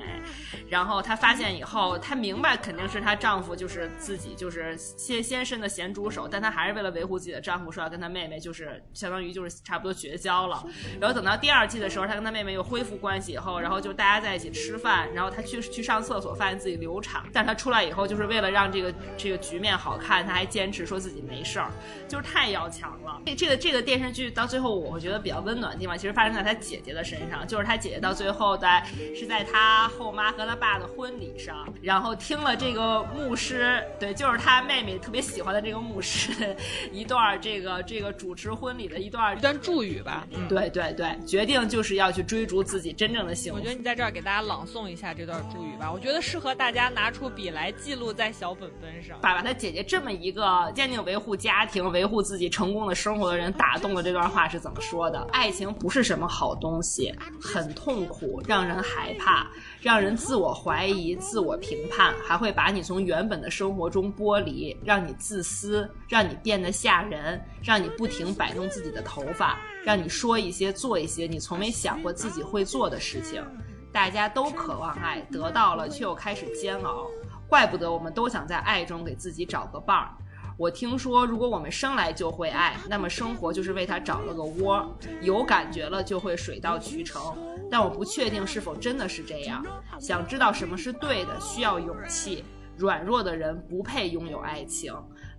[0.68, 10.64] 然后她发现以后，她明白肯定是她丈夫就是自己就是先先伸的咸猪手，但她还是为了维护自己的丈夫，说要跟她妹妹就是相当于就是差不多绝交了。
[11.00, 21.70] 然后等到第二季的时候，她跟她妹妹又恢复关系以后，然后就大家在一起吃饭，然后她去去上厕所，发现自己流产，但她出来以后，就是为了让这个这个局面好看，她还坚持说自己没事儿，
[22.09, 23.20] 就是太要强了。
[23.27, 36.56] 这这个这个电视剧到最后，我会觉得比较温暖的地方，其实发生在他姐姐的身上，就是他姐姐到最后在是在他后妈和他爸的婚礼上，然后听了这个牧师，对，就是他妹妹特别喜欢的这个牧师
[36.92, 40.26] 一段这个这个主持婚礼的一段一段祝语吧。
[40.32, 43.58] 嗯，对对对，决定就是要去追逐自己真正的幸福。
[43.58, 49.18] 我觉得你在这儿给大家朗诵一下这段祝语吧，我觉得适合大家拿出笔来记录在小本本上。
[49.20, 55.26] 把把他姐姐这么一个坚定维护家庭、维护自己成功的生活的人打动了，这段话是怎么说的？
[55.33, 59.46] 爱情不是什么好东西，很痛苦，让人害怕，
[59.80, 73.44] 让人自我怀疑、自我评判，还会把你从原本的生活中剥离，让你自私，让你变得吓人，让你不停摆弄自己的头发，让你说一些、做一些你从没想过自己会做的事情。
[73.92, 77.07] 大家都渴望爱，得到了却又开始煎熬，
[77.46, 80.11] 怪不得我们都想在爱中给自己找个伴儿。
[80.56, 87.36] 我听说，如果我们生来就会爱，那么生活就是为他找了个窝，有感觉了就会水到渠成。
[87.70, 89.64] 但我不确定是否真的是这样。
[89.98, 92.44] 想知道什么是对的，需要勇气。
[92.76, 94.92] 软弱的人不配拥有爱情，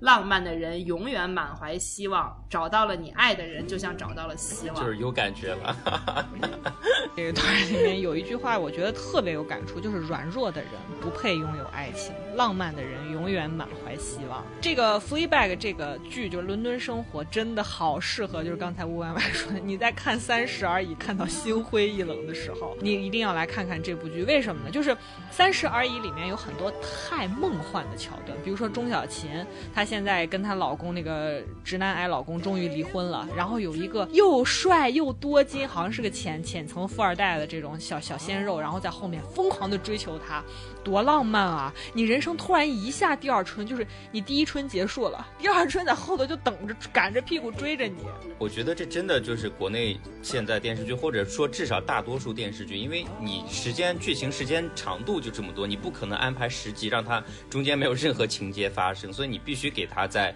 [0.05, 2.31] 浪漫的人永远满怀希望。
[2.47, 4.75] 找到了你爱的人，就像找到了希望。
[4.75, 5.75] 就是有感觉了。
[7.15, 14.43] 这个段里面有一句话，我觉得特别有感触，就是软弱的人不配拥有爱情，浪漫的人永远满怀希望。
[14.61, 24.23] 这个《Fleabag》这个剧，就是《伦敦生活》，真的好适合，就是刚才吴婉婉说的，你在看《三十而已》看到心灰意冷的时候，你一定要来看看这部剧。
[24.23, 24.71] 为什么呢？
[24.71, 24.91] 就是
[25.31, 40.43] 《三十而已》里面有很多太梦幻的桥段，比如说钟小琴，她现在跟她老公那个直男癌老公终于离婚了，然后有一个又帅又多金，好像是个浅浅层富二代的这种小小鲜肉，然后在后面疯狂的追求她，
[40.85, 41.73] 多浪漫啊！
[41.93, 47.97] 你人生突然一下第二春，就是你第一春结束了， 第二春在后头就等着赶着屁股追着你。
[48.37, 60.35] 我觉得这真的就是国内现在电视剧，或者说至少大多数电视剧，因为你时间剧情时间长度就这么多，你不可能安排十集让它中间没有任何情节发生，所以你必须给它在。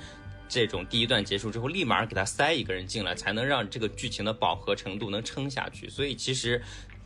[0.51, 5.87] 这种第一段结束之后，立马给他塞一个人进来，才能让这个剧情的饱和程度能撑下去。
[5.87, 6.59] 所以其实，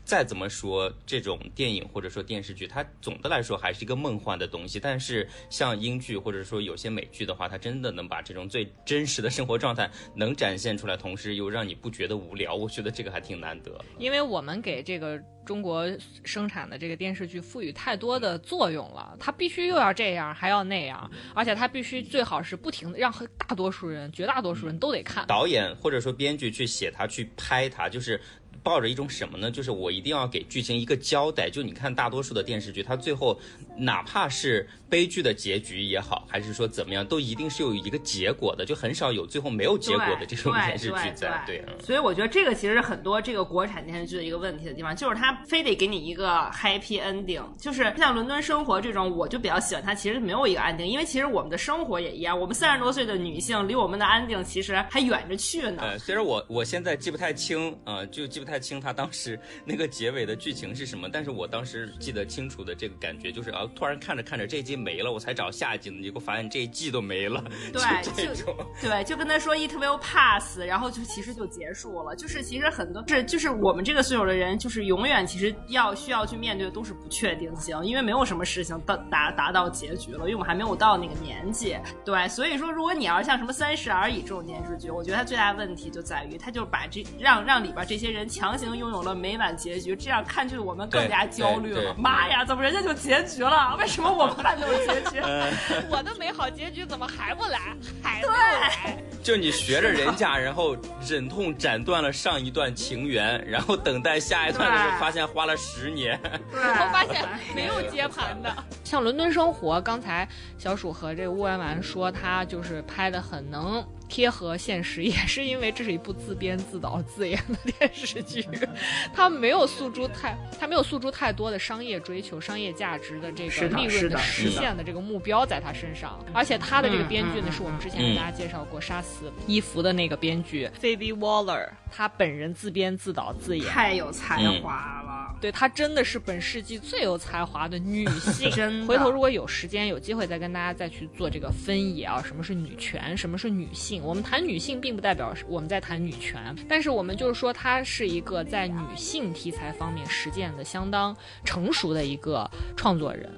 [0.06, 4.80] 再怎么说这种电影或者说电视剧，它总的来说还是一个梦幻的东西。
[4.80, 12.54] 但是像英剧或者说有些美剧的话，它真的能把这种最真实的生活状态能展现出来，同时又让你不觉得无聊。
[12.54, 13.80] 我觉得这个还挺难得。
[13.98, 15.86] 因为我们给这个中国
[16.24, 25.26] 生产的这个电视剧赋予太多的作用了，它必须又要这样，还要那样，而且它必须最好是不停的让大多数人、绝大多数人都得看。
[25.28, 28.20] 导演或者说编剧去写它、去拍它，就是。
[28.64, 29.52] 抱着一种什么呢？
[29.52, 31.50] 就是我一定要给剧情一个交代。
[31.50, 33.38] 就你看大多数的电视剧，它最后
[33.78, 41.44] 哪怕是悲剧的结局也好，还是说怎么样，都一定是有一个结果的，就很少有最后没有结果的这种电视剧在。
[41.48, 55.82] 对，所以我觉得这个其实是很多这个国产电视剧的一个问题的地方，就是它非得给你一个 happy ending，就是像《伦敦生活》这种，我就比较喜欢它，其实没有一个安定，因为其实我们的生活也一样，我们三十多岁的女性离我们的安定其实还远着去呢。
[55.82, 67.42] 呃，虽然我我现在记不太清，呃，就记不太清他当时那个结尾的剧情是什么，但是我当时记得清楚的这个感觉就是啊，突然看着看着这一季没了，我才找下一季呢，结果发现这一季都没了。
[67.72, 72.16] 对，就对，就跟他说 it will pass，然后就其实就结束了。
[72.16, 81.78] 就是其实很多是就是我们这个岁数的人，就是永远其实要需要去面对的都是不确定性，因为没有什么事情到达达到结局了，因为我们还没有到那个年纪。
[82.04, 91.94] 对，所以说如果你要是像什么《三十而已》这种电视剧，我觉得它最大的问题就在于，它就把这让让里边这些人强行拥有了美满结局，这样看剧的我们更加焦虑了。
[91.98, 93.76] 妈呀，怎么人家就结局了？
[93.78, 95.22] 为什么我们还没有结局？
[95.90, 97.60] 我的美好结局怎么还不来？
[98.02, 98.98] 还不来？
[99.24, 100.76] 就你学着人家，然后
[101.08, 106.20] 忍痛斩断了上一段情缘，然后等待下一段的时候，发现花了十年，
[106.54, 107.26] 然后发现
[107.56, 108.54] 没有接盘的。
[108.84, 110.28] 像《伦敦生活》，刚才
[110.58, 113.86] 小鼠和这个乌丸丸说，他就是拍的很能。
[114.14, 118.48] 贴合现实 也是因为这是一部自编自导自演的电视剧，
[119.12, 135.24] 它没有诉诸太，它没有诉诸太多的商业追求、商业价值的这个利润的实现的这个目标在他身上，而且他的这个编剧呢，是我们之前给大家介绍过《杀死伊芙》的那个编剧 Phoebe Waller，他本人自编自导自演，太有才华了。
[135.42, 138.50] 对她真的是本世纪最有才华的女性。
[138.56, 144.02] 真，回头如果有时间有机会再跟大家再去做这个分野啊，什么是女权，什么是女性？
[144.04, 153.32] 我们谈女性并不代表我们在谈女权，但是我们就是说她是一个在女性题材方面实践的相当成熟的一个创作人。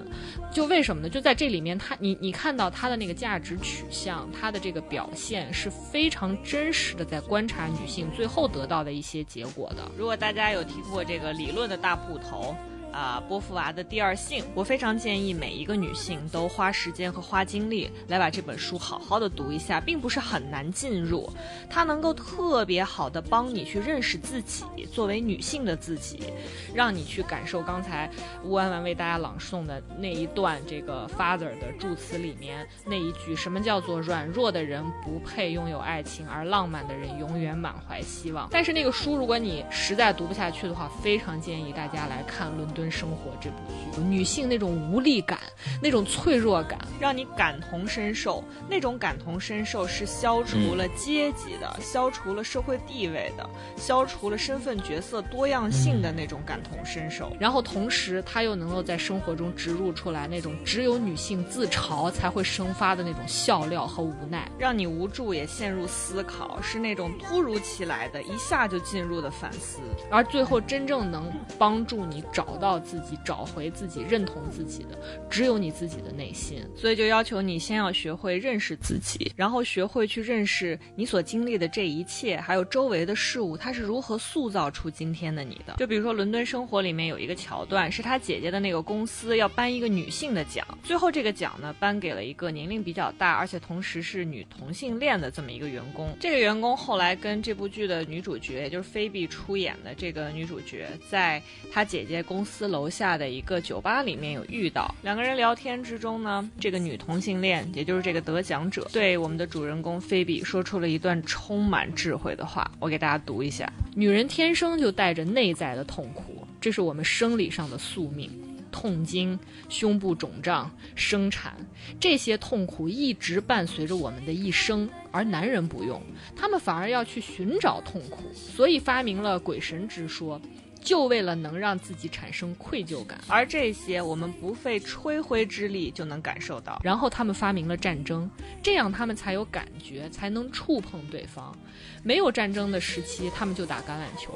[0.51, 1.09] 就为什么呢？
[1.09, 9.91] 就在这里面，她你你看到她的那个价值取向，她的这个表现是非常真实的，在观察女性最后得到的一些结果的。
[9.97, 11.95] 如果大家有听过这个理论的大。
[11.95, 12.53] 捕头。
[12.95, 21.29] 啊，波伏娃的第二性，我非常建议每一个女性都花时间和花精力来把这本书好好的读一下，并不是很难进入，
[21.69, 26.31] 它能够特别好的帮你去认识自己，作为女性的自己，
[26.73, 28.09] 让你去感受刚才
[28.45, 38.47] 吴安完为大家朗诵的那一段这个 father 的祝词里面那一句，什么叫做软弱的人不配拥有爱情，而浪漫的人永远满怀希望。
[38.49, 42.84] 但是那个书，如果你实在读不下去的话，非常建议大家来看伦敦。
[42.89, 43.55] 生活这部
[43.95, 45.39] 剧，女性那种无力感、
[45.81, 48.43] 那种脆弱感，让你感同身受。
[48.69, 57.31] 那种感同身受是消除了阶级的，消除了社会地位的，消除了身份角色多样性的那种感同身受。
[57.39, 69.79] 然后同时，它又能够在生活中植入出来那种只有女性自嘲才会生发的那种笑料和无奈，让你无助也陷入思考，是那种突如其来的一下就进入的反思，
[70.09, 72.64] 而最后真正能帮助你找到。
[72.65, 74.97] 到自己找回自己认同自己的，
[75.29, 76.65] 只有你自己的内心。
[76.75, 85.75] 所以就要求你先要学会认识自己，然后学会去认识你所经历的这一切，还有周围的事物，它是如何塑造出今天的你的。
[85.77, 96.09] 就比如说《伦敦生活》里面有一个桥段，是他姐姐的那个公司要颁一个女性的奖，最后这个奖呢颁给了一个年龄比较大，而且同时是女同性恋的这么一个员工。
[96.19, 101.39] 这个员工后来跟这部剧的女主角，也就是菲比出演的这个女主角，在
[101.71, 102.54] 他姐姐公司。
[102.67, 118.31] 楼下的一个酒吧里面有遇到两个人聊天之中呢，这个女同性恋，也就是这个得奖者，对我们的主人公菲比说出了一段充满智慧的话，我给大家读一下：女人天生就带着内在的痛苦，这是我们生理上的宿命，
[118.71, 119.37] 痛经、
[119.69, 121.53] 胸部肿胀、生产，
[121.99, 126.01] 这些痛苦一直伴随着我们的一生，而男人不用，
[126.35, 130.39] 他们反而要去寻找痛苦，所以发明了鬼神之说。
[130.85, 136.79] 就为了能让自己产生愧疚感，而这些我们不费吹灰之力就能感受到。
[136.83, 138.29] 然后他们发明了战争，
[138.61, 141.57] 这样他们才有感觉，才能触碰对方。
[142.03, 144.31] 没有战争的时期，他们就打橄榄球。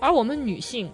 [0.00, 0.90] 而我们女性，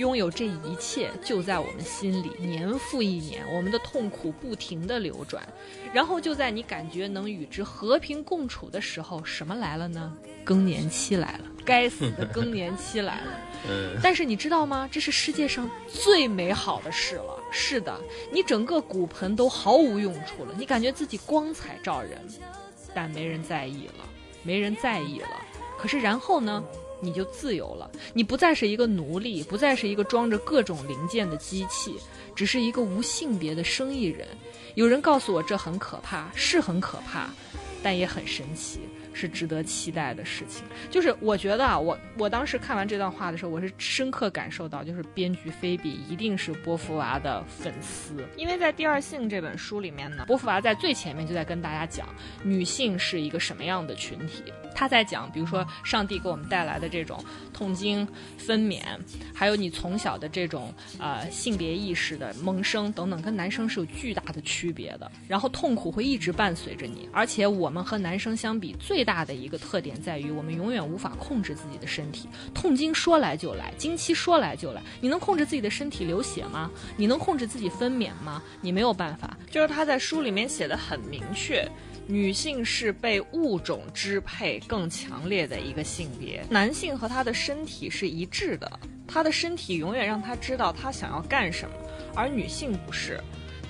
[0.00, 5.46] 拥有这一切就在我们心里，年复一年，我们的痛苦不停地流转。
[5.92, 10.16] 然后就在你感觉能与之和平共处的时候，什么来了呢？
[10.42, 13.40] 更年期来了，该死的更年期来了。
[14.02, 14.88] 但是你知道吗？
[14.90, 17.38] 这是世界上最美好的事了。
[17.52, 17.94] 是的，
[18.32, 22.18] 你整个骨盆都毫无用处了，你感觉自己光彩照人，
[22.94, 24.04] 但没人在意了，
[24.42, 25.28] 没人在意了。
[25.78, 26.64] 可是然后呢？
[27.00, 31.96] 你就自由了，你不再是一个奴隶，不再是一个装着各种零件的机器，
[32.34, 34.28] 只是一个无性别的生意人。
[34.74, 37.30] 有人告诉我这很可怕，是很可怕，
[37.82, 38.80] 但也很神奇。
[39.12, 40.64] 是值得期待的事情。
[40.90, 52.08] 就是我觉得啊，我我当时看完这段话的时候，我是深刻感受到，就是编剧菲比一定是波伏娃的粉丝，因为在《第二性》这本书里面呢，波伏娃在最前面就在跟大家讲
[52.42, 54.44] 女性是一个什么样的群体。
[54.72, 58.06] 他在讲，比如说上帝给我们带来的这种痛经、
[58.38, 58.80] 分娩，
[59.34, 65.10] 还有你从小的这种呃性别意识的萌生等等，跟男生是有巨大的区别的。
[65.26, 72.28] 然后痛苦会一直伴随着你，而且我们和男生相比，最最大的一个特点在于我们永远无法控制自己的身体。
[72.52, 76.70] 痛经说来就来，经期说来就来，你能控制自己的身体流血吗？
[76.98, 78.42] 你能控制自己分娩吗？
[78.60, 79.34] 你没有办法。
[79.50, 81.66] 就是他在书里面写的很明确。
[82.06, 88.70] 女性是被物种支配更强烈的一个性别，男性和他的身体是一致的，
[89.08, 91.74] 他的身体永远让他知道他想要干什么，
[92.14, 93.18] 而女性不是。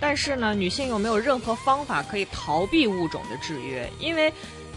[0.01, 4.33] 但是呢，女性又没有任何方法可以逃避物种的制约，因为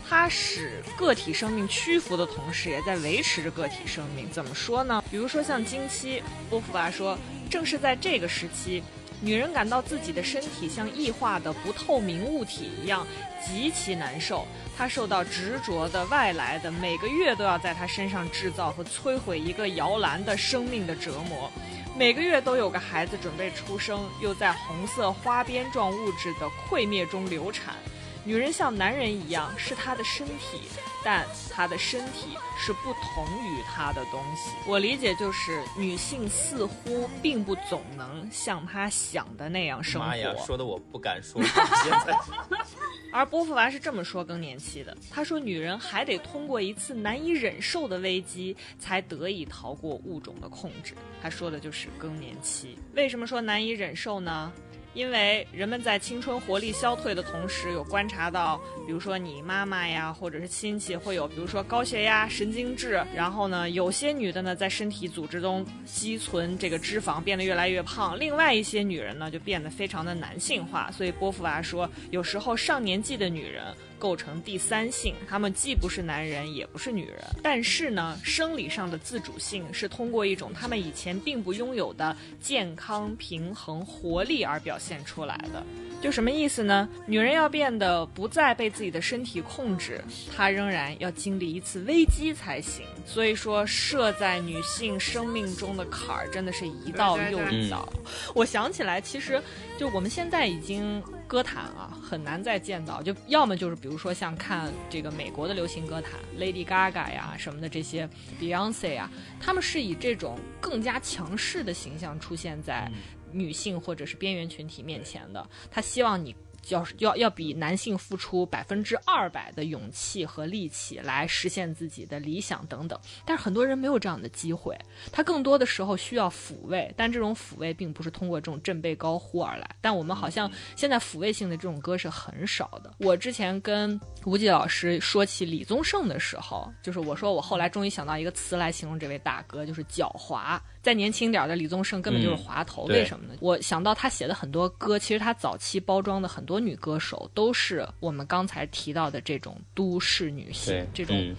[0.09, 4.29] 它使个体生命屈服的同时，也在维持着个体生命。
[4.31, 5.03] 怎么说呢？
[5.09, 7.17] 比如说像经期，波伏娃说，
[7.49, 8.83] 正是在这个时期。
[9.21, 13.07] 女人感到自己的身体像异化的不透明物体一样
[13.41, 14.45] 极其难受，
[14.77, 21.49] 她受到执着的外来的每个月都要在她身上制造和摧毁一个摇篮的生命的折磨，
[21.97, 27.75] 每个月都有个孩子准备出生，又在红色花边状物质的溃灭中流产。
[28.23, 30.61] 女人像男人一样是她的身体。
[31.05, 34.51] 但她的身体是不同于她的东西。
[34.65, 40.07] 我理解就是，女性似乎并不总能像她想的那样生活。
[40.07, 41.41] 妈呀，说的我不敢说。
[43.11, 50.93] 而波伏娃是这么说更年期的，她说女人还得通过一次难以忍受的危机，才得以逃过物种的控制。
[51.21, 52.77] 她说的就是更年期。
[52.93, 54.53] 为什么说难以忍受呢？
[54.93, 70.91] 因为人们在青春活力消退的同时，有观察到，比如说你妈妈呀，或者是亲戚会有，比如说高血压、神经质，然后呢，有些女的呢，在身体组织中积存这个脂肪，变得越来越胖；另外一些女人呢，就变得非常的男性化。
[70.91, 73.63] 所以波伏娃说，有时候上年纪的女人。
[74.03, 85.63] 构成第三性，他们既不是男人，也不是女人，但是呢，生理上的自主性是通过一种他们以前并不拥有的健康、平衡、活力而表现出来的。
[86.01, 86.89] 就什么意思呢？
[87.05, 90.03] 女人要变得不再被自己的身体控制，
[90.35, 92.85] 她仍然要经历一次危机才行。
[93.05, 97.87] 所以说，设在女性生命中的坎儿真的是一道又一道。
[98.35, 99.41] 我想起来，其实
[99.79, 101.01] 就我们现在已经。
[101.33, 108.07] 歌坛啊，很难再见到，就要么就是比如说像看这个美国的流行歌坛，Lady Gaga 呀什么的这些
[108.39, 109.09] ，Beyonce 啊，
[109.39, 112.87] 他们是以这种更加强势的形象出现在
[113.31, 116.35] 女性或者是边缘群体面前的，他希望你。
[116.69, 124.77] 要要要比男性付出百分之二百的勇气和力气来实现自己的理想等等，但是很多人没有这样的机会，
[125.11, 129.69] 他更多的时候需要抚慰，但这种抚慰并不是通过这种振臂高呼而来。
[129.81, 132.93] 但我们好像现在抚慰性的这种歌是很少的。
[132.99, 140.59] 我之前跟吴季老师说起李宗盛的时候，就是我说我后来终于想到一个词来形容这位大哥，就是狡猾。
[140.81, 143.35] 再年轻点的李宗盛根本就是滑头，为什么呢？
[143.39, 151.35] 我想到他写的很多歌，其实他早期包装的很多女歌手都是我们刚才提到的这种都市女性，这种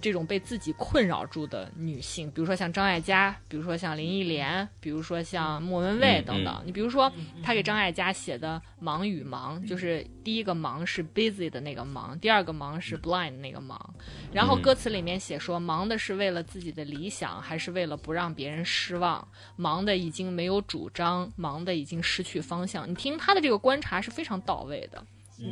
[0.00, 6.62] 这种被自己困扰住的女性，比如说像张艾嘉，比如说像林忆莲，比如说像莫文蔚等等。
[6.66, 13.94] 你比如说他给张艾嘉写的《忙与忙》，就是第一个忙是 busy 的那个忙，第二个忙是 blind 那个忙。
[14.32, 18.64] 然后歌词里面写说，忙的是为了自己的理想，还是为了不让别人。
[18.64, 22.88] 失望，忙的已经没有主张，忙的已经失去方向。
[22.90, 25.04] 你听他的这个观察是非常到位的。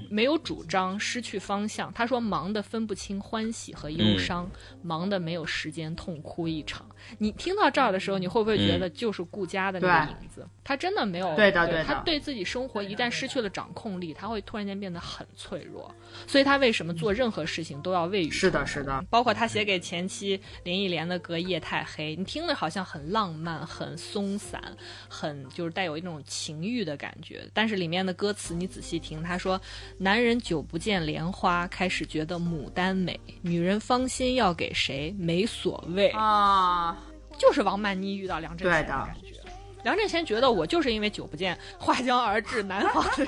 [0.08, 1.92] 没有主张，失去方向。
[1.92, 4.48] 他说：“忙得分不清欢喜和忧伤，
[4.80, 6.86] 忙的没有时间痛哭一场。”
[7.18, 10.46] 你听到这儿的时候，你会不会觉得就是顾家的那个影子？
[10.64, 15.92] 他真的没有对的，对他对自己生活一旦失去了掌控力，他会突然间变得很脆弱。
[16.26, 19.04] 所以他为什么做任何事情都要未雨是的，是的。
[19.10, 24.62] 包括他写给前妻林忆莲的歌《夜太黑》，你听着好像很浪漫、很松散、
[25.08, 29.60] 很就是带有一种情欲的感觉，但是里面的歌词你仔细听，他说。
[29.98, 33.18] 男人久不见莲花，开始觉得牡丹美。
[33.40, 35.14] 女人芳心要给谁？
[35.18, 36.91] 没所谓啊，
[37.42, 39.32] 就是王曼妮遇到梁振贤的感觉。
[39.82, 43.26] 梁振贤觉得我就是因为久不见，花江而至南方的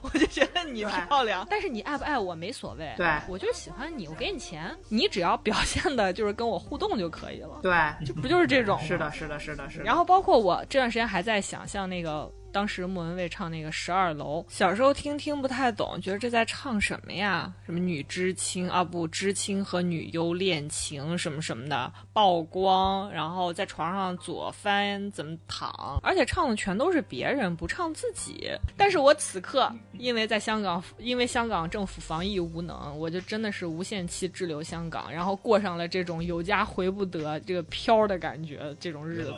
[0.00, 1.46] 我 我就觉得你对漂亮。
[1.50, 8.78] 但是你爱不爱我没所谓，对我就喜欢你，我给你钱，你只要表现的就是跟我互动就可以了，对，就不就是这种？
[8.80, 9.84] 是的，是的，是的，是的。
[9.84, 17.52] 然后包括我这段时间还在想像那个当时莫文蔚唱那个《十二楼》，小时候听听不太懂，觉得这在唱什么呀？
[17.64, 28.50] 什么女知青啊，不知青和女优恋情什么什么的，曝光，然后在床上左翻怎么躺，而且唱的全都是别人，不唱自己。
[28.76, 39.32] 但是我此刻因为在香港，因为香港政府防疫无能，我就真的是无限期滞留香港，然后过上了这种有家回不得这个飘的感觉，这种日子。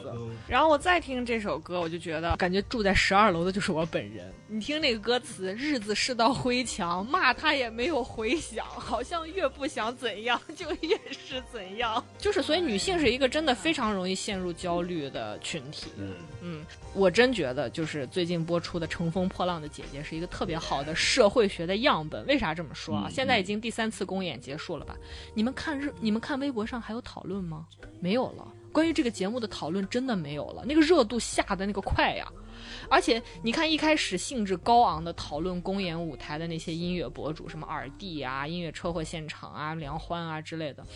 [0.49, 4.33] 然后我再听这首歌，我就觉得感觉住在十二楼的就是我本人。
[4.49, 12.03] 你听那个歌词，日子是道灰墙，骂他也没有回响，好像越不想怎样就越是怎样。
[12.17, 15.89] 就是所以女性是一个真的非常容易陷入焦虑的群体。
[15.99, 22.25] 嗯嗯，我真觉得就是最近播出的《乘风破浪的姐姐》是一个特别好的社会学的样本。
[22.25, 23.11] 为啥这么说啊？
[23.11, 24.97] 现在已经第三次公演结束了吧？
[25.35, 27.67] 你们看日，你们看微博上还有讨论吗？
[28.01, 28.51] 没有了。
[28.73, 32.27] 关于这个节目的讨论真的没有了，那个热度下的那个快呀！
[32.89, 40.87] 而且你看，一开始兴致高昂的讨论公演舞台的那些音乐博主，什么耳帝啊、音乐车祸现场啊、梁欢啊之类的，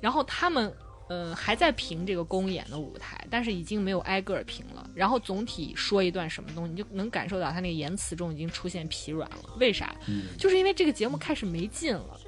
[0.00, 0.74] 然后他们。
[1.10, 4.90] 呃，还在评这个公演的舞台，但是已经没有挨个儿评了。
[4.94, 9.56] 然后总体说一段什么东西，你就能感受到他那个言辞中已经出现疲软了。
[9.58, 9.96] 为啥？
[10.36, 12.20] 就是因为这个节目开始没劲了。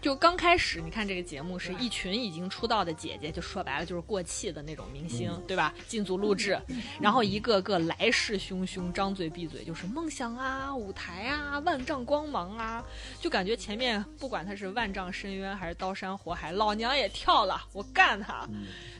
[0.00, 5.74] 就刚开始，你看这个节目是一群已经出道的姐姐，就说白了就是过气的那种明星，对吧？
[5.88, 6.56] 进组录制，
[7.00, 12.84] 然后一个个来势汹汹，张嘴闭嘴就是梦想啊、舞台啊、万丈光芒啊，
[13.20, 18.48] 就感觉前面不管他是万丈深渊还是刀山火海，老娘也跳了，我干他！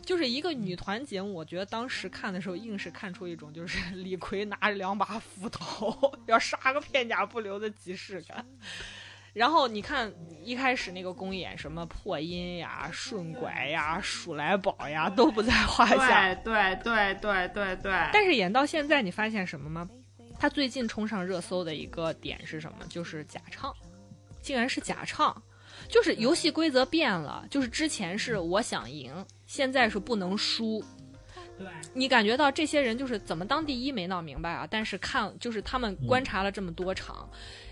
[0.04, 5.96] 就是一个女团节目，我觉得当时看的时候，硬是看出一种就是李逵拿着两把斧头
[6.26, 8.44] 要杀个片甲不留的即视感。
[9.38, 10.12] 然后你看
[10.42, 16.34] 一开始那个公演，什么破音呀、顺拐呀、数来宝呀，都不在话下。
[16.34, 17.92] 对对对对对对。
[18.12, 19.88] 但是演到现在，你发现什么吗？
[20.40, 22.78] 他最近冲上热搜的一个点是什么？
[22.88, 23.72] 就是假唱，
[24.42, 25.40] 竟然是假唱。
[25.88, 30.84] 就是游戏规则变了，就是之前是我想赢，现在是不能输。
[31.56, 34.66] 对，你感觉到这些人就是怎么当第一没闹明白啊？
[34.68, 37.28] 但是看就是他们观察了这么多场，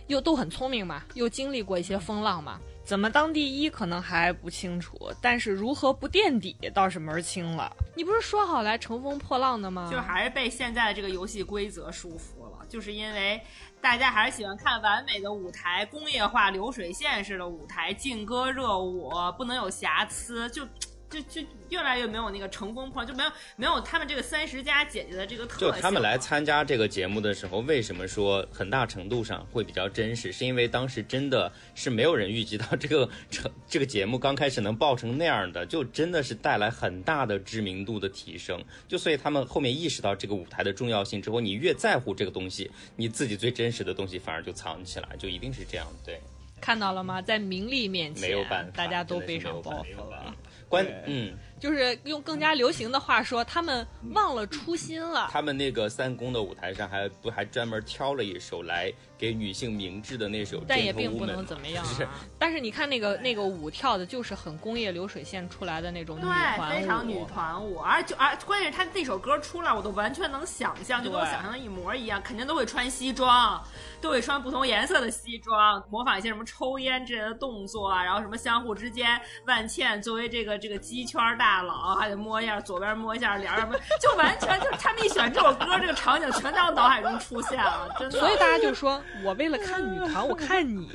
[0.06, 7.74] 又都很聪明嘛，又经历过一些风浪嘛，怎么当第一可能还不清楚，但是如何不垫底倒是门儿清了。
[7.94, 9.88] 你不是说好来乘风破浪的吗？
[9.90, 13.40] 就还是被现在的这个游戏规则束缚了，就是因为
[13.80, 20.66] 大家还是喜欢看完美的舞台、工业化流水线式的舞台、劲歌热舞，不能有瑕疵，就。
[21.08, 25.80] 就就越来越没有那个成功破，就没有没有他们这个三十加姐姐的这个特就性。
[25.80, 30.32] 他们来参加这个节目的时候，为什么说很大程度上会比较真实？
[30.32, 38.62] 是因为当时真的是没有人预计到这个成这个节目刚开始能爆成那样的，就真的是带来很大的知名度的提升。
[38.88, 45.86] 就所以他们后面意识到这个舞台的重要性之后，你越在乎这个东西，你自己最真实的东西反而就藏起来，就一定是这样。
[46.04, 46.20] 对，
[46.60, 47.22] 看到了吗？
[47.22, 50.34] 在名利面前，没有办法，大家都背上包袱了。
[50.68, 55.28] 关嗯，就是用更加流行的话说，他们忘了初心了。
[55.30, 62.10] 他们那个三公的舞台上还不还专门挑了一首来给女性明智的那首《但也并不能怎么样 是啊。
[62.38, 73.62] 但是你看那个那个舞跳的，就是很工业流水线出来的那种女团对，舞，非常女团舞，而就而关键是他那首歌出来，我都完全能想象，就跟我想象的一模一样，肯定都会穿西装，
[74.00, 83.66] 都会穿不同颜色的西装，模仿一些什么抽烟之类的动作啊，然后什么相互之间，万茜作为这个这个鸡圈大佬，还得摸一下左边摸一下脸儿，
[84.00, 88.18] 就完全就是他们一选这首歌，这个场景全在我脑海中出现了，真的。
[88.18, 90.90] 所以大家就说，我为了看女团，我看你，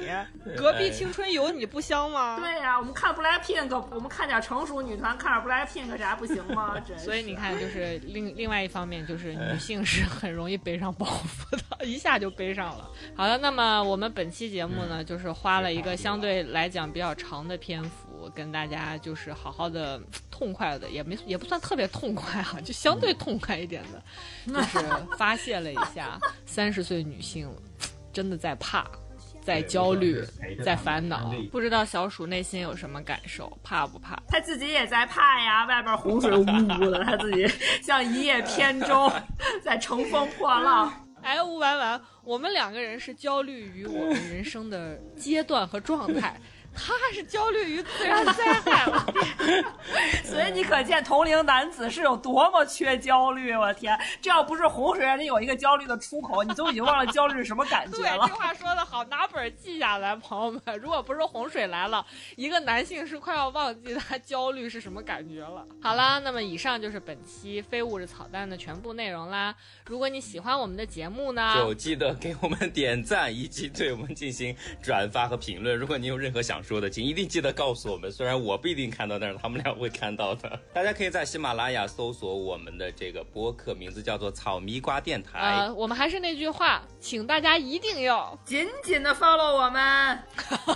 [0.55, 2.39] 隔壁青春有你不香吗？
[2.39, 6.79] 对呀、我们看 BLACKPINK，我们看点成熟女团，看点 BLACKPINK 啥不行吗？
[6.87, 12.89] 真是所以你看，就是另另外一方面，就是女性是很容易背上包袱的， 一下就背上了。
[13.15, 19.99] 好的，那么我们本期节目呢，就是花了一个相对来讲比较长的篇幅，跟大家就是好好的
[20.29, 24.79] 痛快的，也没也不算特别痛快啊，就相对痛快一点的，就是
[25.17, 27.49] 发泄了一下三十岁女性
[28.11, 28.85] 真的在怕。
[29.43, 30.23] 在焦虑，
[30.63, 34.15] 在烦恼，不知道小鼠内心有什么感受，怕不怕？
[34.27, 36.45] 他自己也在怕呀，外边洪水呜呜
[36.91, 37.47] 的，他自己
[37.81, 39.11] 像一叶扁舟，
[39.63, 40.93] 在乘风破浪。
[41.23, 46.39] 哎，吴婉婉，我们两个人是焦虑于我们人生的阶段和状态，
[46.73, 48.85] 他是焦虑于自然灾害。
[48.85, 49.05] 了，
[50.23, 53.53] 所以你可见同龄男子是有多么缺焦虑。
[53.53, 58.35] 我天，这要不是洪水让你有一个焦虑的出口，你都已经忘了焦虑是什么感觉了 对，这。
[58.35, 60.61] 话说的好，拿本儿记下来，朋友们。
[60.79, 62.05] 如果不是洪水来了，
[62.35, 65.65] 一个男性是快要忘记他焦虑是什么感觉了。
[65.81, 69.53] 好啦，那么以上就是本期非物质草蛋的全部内容啦。
[69.85, 75.77] 如果你喜欢我们的节目呢， 就记得给我们点赞，以及对我们进行转发和评论。
[75.77, 78.11] 如果你有任何想说的，请一定记得告诉我们。
[78.11, 80.59] 虽然我不一定看到，但是他们俩会看到的。
[80.73, 90.19] 大家可以在喜马拉雅搜索我们的这个播客，名字叫做“草迷瓜电台”呃，我们还是那句话，请大家一定要紧紧的 follow 我们。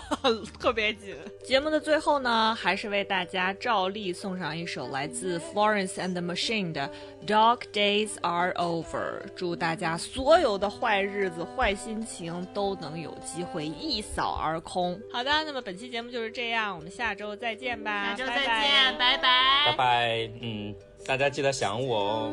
[0.59, 1.15] 特别紧。
[1.43, 6.89] 节目的最后呢，还是为大家照例送上一首来自 Florence and the Machine 的
[7.27, 14.99] 《Dog Days Are Over》，祝大家所有的坏日子、坏心情都能有机会一扫而空。
[15.11, 19.65] 好的，那么本本期节目就是这样我们下周再见吧下周再见拜拜。
[19.65, 20.30] 拜拜。
[20.39, 20.73] 嗯
[21.05, 22.32] 大家记得想我哦。